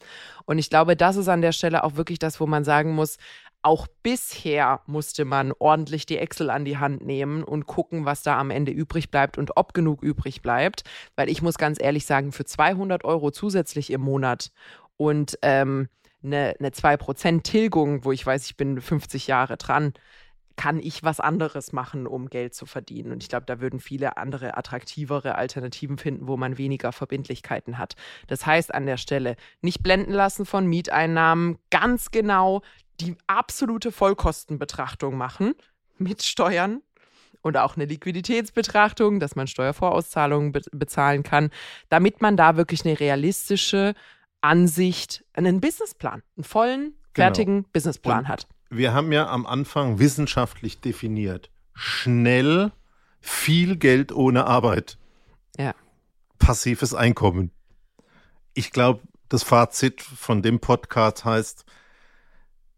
[0.45, 3.19] Und ich glaube, das ist an der Stelle auch wirklich das, wo man sagen muss,
[3.63, 8.39] auch bisher musste man ordentlich die Excel an die Hand nehmen und gucken, was da
[8.39, 10.85] am Ende übrig bleibt und ob genug übrig bleibt.
[11.17, 14.53] Weil ich muss ganz ehrlich sagen, für 200 Euro zusätzlich im Monat
[14.97, 15.89] und ähm,
[16.23, 19.95] eine, eine 2% Tilgung, wo ich weiß, ich bin 50 Jahre dran,
[20.59, 23.13] kann ich was anderes machen, um Geld zu verdienen.
[23.13, 27.95] Und ich glaube, da würden viele andere attraktivere Alternativen finden, wo man weniger Verbindlichkeiten hat.
[28.27, 32.63] Das heißt an der Stelle nicht blenden lassen von Mieteinnahmen, ganz genau
[33.01, 35.55] die absolute Vollkostenbetrachtung machen
[35.97, 36.83] mit Steuern
[37.41, 41.51] und auch eine Liquiditätsbetrachtung, dass man Steuervorauszahlungen be bezahlen kann,
[41.89, 43.95] damit man da wirklich eine realistische
[44.41, 47.27] Ansicht, einen Businessplan, einen vollen, genau.
[47.27, 47.69] fertigen genau.
[47.73, 48.49] Businessplan und hat.
[48.71, 52.73] Wir haben ja am Anfang wissenschaftlich definiert, schnell
[53.21, 54.99] viel Geld ohne Arbeit.
[55.57, 55.75] Ja.
[56.39, 57.51] Passives Einkommen.
[58.55, 61.65] Ich glaube, das Fazit von dem Podcast heißt,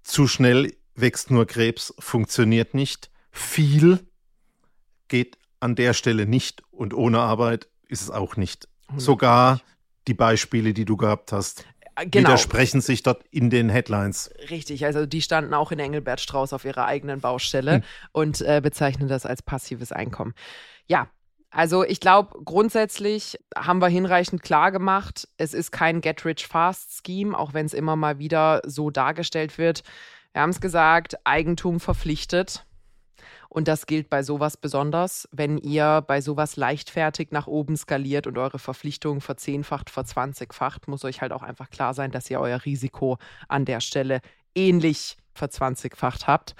[0.02, 3.10] zu schnell wächst nur Krebs, funktioniert nicht.
[3.30, 4.06] Viel
[5.08, 8.68] geht an der Stelle nicht und ohne Arbeit ist es auch nicht.
[8.96, 9.60] Sogar
[10.08, 11.64] die Beispiele, die du gehabt hast,
[12.06, 12.28] genau.
[12.28, 14.30] widersprechen sich dort in den Headlines.
[14.50, 17.82] Richtig, also die standen auch in Engelbert Strauß auf ihrer eigenen Baustelle hm.
[18.12, 20.34] und äh, bezeichnen das als passives Einkommen.
[20.86, 21.08] Ja,
[21.50, 27.66] also ich glaube, grundsätzlich haben wir hinreichend klar gemacht, es ist kein Get-Rich-Fast-Scheme, auch wenn
[27.66, 29.82] es immer mal wieder so dargestellt wird.
[30.32, 32.64] Wir haben es gesagt, Eigentum verpflichtet.
[33.50, 38.38] Und das gilt bei sowas besonders, wenn ihr bei sowas leichtfertig nach oben skaliert und
[38.38, 43.18] eure Verpflichtungen verzehnfacht, verzwanzigfacht, muss euch halt auch einfach klar sein, dass ihr euer Risiko
[43.48, 44.20] an der Stelle
[44.54, 46.54] ähnlich verzwanzigfacht habt.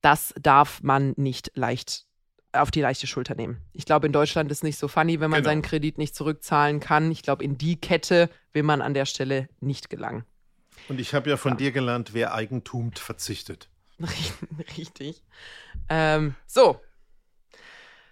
[0.00, 2.06] Das darf man nicht leicht
[2.52, 3.60] auf die leichte Schulter nehmen.
[3.72, 5.50] Ich glaube, in Deutschland ist nicht so funny, wenn man genau.
[5.50, 7.10] seinen Kredit nicht zurückzahlen kann.
[7.10, 10.24] Ich glaube, in die Kette will man an der Stelle nicht gelangen.
[10.88, 11.56] Und ich habe ja von ja.
[11.56, 13.71] dir gelernt, wer Eigentum verzichtet.
[14.76, 15.22] Richtig.
[15.88, 16.80] Ähm, so.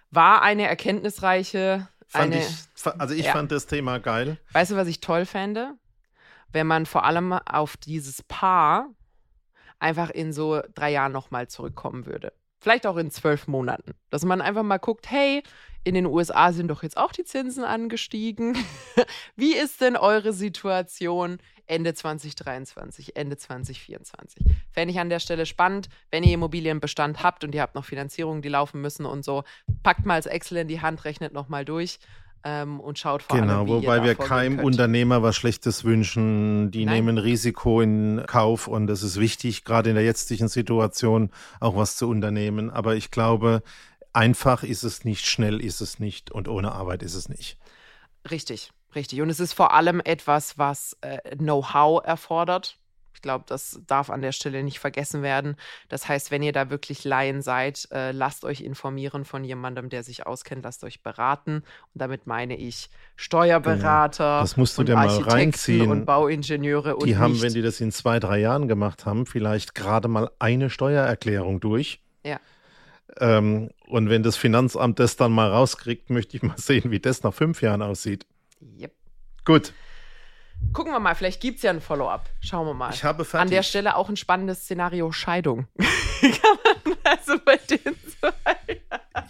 [0.09, 1.87] War eine erkenntnisreiche.
[2.07, 3.31] Fand eine, ich, also ich ja.
[3.31, 4.37] fand das Thema geil.
[4.51, 5.75] Weißt du, was ich toll fände?
[6.51, 8.89] Wenn man vor allem auf dieses Paar
[9.79, 12.33] einfach in so drei Jahren nochmal zurückkommen würde.
[12.59, 13.95] Vielleicht auch in zwölf Monaten.
[14.09, 15.43] Dass man einfach mal guckt, hey,
[15.83, 18.57] in den USA sind doch jetzt auch die Zinsen angestiegen.
[19.35, 24.45] Wie ist denn eure Situation Ende 2023, Ende 2024?
[24.71, 28.41] Fände ich an der Stelle spannend, wenn ihr Immobilienbestand habt und ihr habt noch Finanzierungen,
[28.41, 29.43] die laufen müssen und so,
[29.81, 31.99] packt mal als Excel in die Hand, rechnet nochmal durch
[32.43, 34.59] ähm, und schaut vor genau, allem, Genau, wobei wir keinem.
[34.59, 36.71] Unternehmer was Schlechtes wünschen.
[36.71, 36.95] Die Nein.
[36.95, 41.95] nehmen Risiko in Kauf und es ist wichtig, gerade in der jetzigen Situation auch was
[41.95, 42.69] zu unternehmen.
[42.69, 43.61] Aber ich glaube,
[44.13, 47.57] einfach ist es nicht, schnell ist es nicht und ohne Arbeit ist es nicht.
[48.29, 49.21] Richtig, richtig.
[49.21, 52.77] Und es ist vor allem etwas, was äh, Know-how erfordert.
[53.13, 55.55] Ich glaube, das darf an der Stelle nicht vergessen werden.
[55.89, 60.01] Das heißt, wenn ihr da wirklich Laien seid, äh, lasst euch informieren von jemandem, der
[60.03, 61.57] sich auskennt, lasst euch beraten.
[61.57, 64.41] Und damit meine ich Steuerberater, genau.
[64.41, 65.91] das musst du und dir mal Architekten reinziehen.
[65.91, 66.95] und Bauingenieure.
[66.95, 70.07] Und Die haben, nicht, wenn die das in zwei, drei Jahren gemacht haben, vielleicht gerade
[70.07, 72.01] mal eine Steuererklärung durch.
[72.25, 72.39] Ja.
[73.19, 77.23] Ähm, und wenn das Finanzamt das dann mal rauskriegt, möchte ich mal sehen, wie das
[77.23, 78.25] nach fünf Jahren aussieht.
[78.79, 78.93] Yep.
[79.45, 79.73] Gut,
[80.73, 82.29] Gucken wir mal, vielleicht gibt es ja ein Follow-up.
[82.39, 82.93] Schauen wir mal.
[82.93, 83.41] ich habe fertig.
[83.41, 85.67] An der Stelle auch ein spannendes Szenario Scheidung.
[86.21, 87.79] Kann man also bei den
[88.19, 88.81] zwei.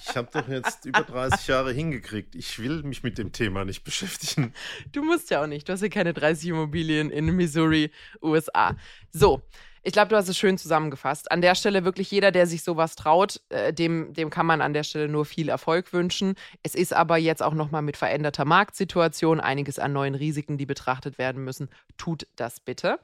[0.08, 2.36] Ich habe doch jetzt über 30 Jahre hingekriegt.
[2.36, 4.54] Ich will mich mit dem Thema nicht beschäftigen.
[4.92, 5.68] Du musst ja auch nicht.
[5.68, 8.76] Du hast ja keine 30 Immobilien in Missouri, USA.
[9.12, 9.42] So.
[9.84, 11.32] Ich glaube, du hast es schön zusammengefasst.
[11.32, 14.74] An der Stelle wirklich jeder, der sich sowas traut, äh, dem, dem kann man an
[14.74, 16.36] der Stelle nur viel Erfolg wünschen.
[16.62, 21.18] Es ist aber jetzt auch nochmal mit veränderter Marktsituation einiges an neuen Risiken, die betrachtet
[21.18, 21.70] werden müssen.
[21.98, 23.00] Tut das bitte.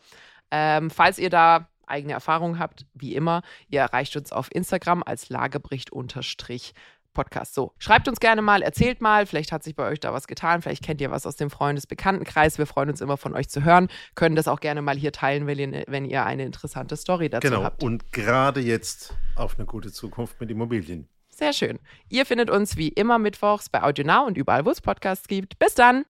[0.52, 5.30] Ähm, falls ihr da eigene Erfahrungen habt, wie immer, ihr erreicht uns auf Instagram als
[5.30, 6.74] Lagebericht unterstrich
[7.18, 7.56] Podcast.
[7.56, 10.62] So, schreibt uns gerne mal, erzählt mal, vielleicht hat sich bei euch da was getan,
[10.62, 12.60] vielleicht kennt ihr was aus dem Freundesbekanntenkreis.
[12.60, 15.48] Wir freuen uns immer von euch zu hören, können das auch gerne mal hier teilen,
[15.48, 17.64] wenn ihr, wenn ihr eine interessante Story dazu Genau.
[17.64, 17.82] habt.
[17.84, 21.08] Und gerade jetzt auf eine gute Zukunft mit Immobilien.
[21.30, 21.80] Sehr schön.
[22.10, 25.58] Ihr findet uns wie immer mittwochs bei AudioNow und überall, wo es Podcasts gibt.
[25.60, 26.06] Bis dann!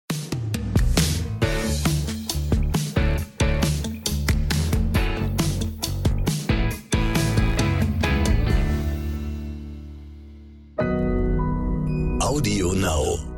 [12.37, 13.36] Audio Now.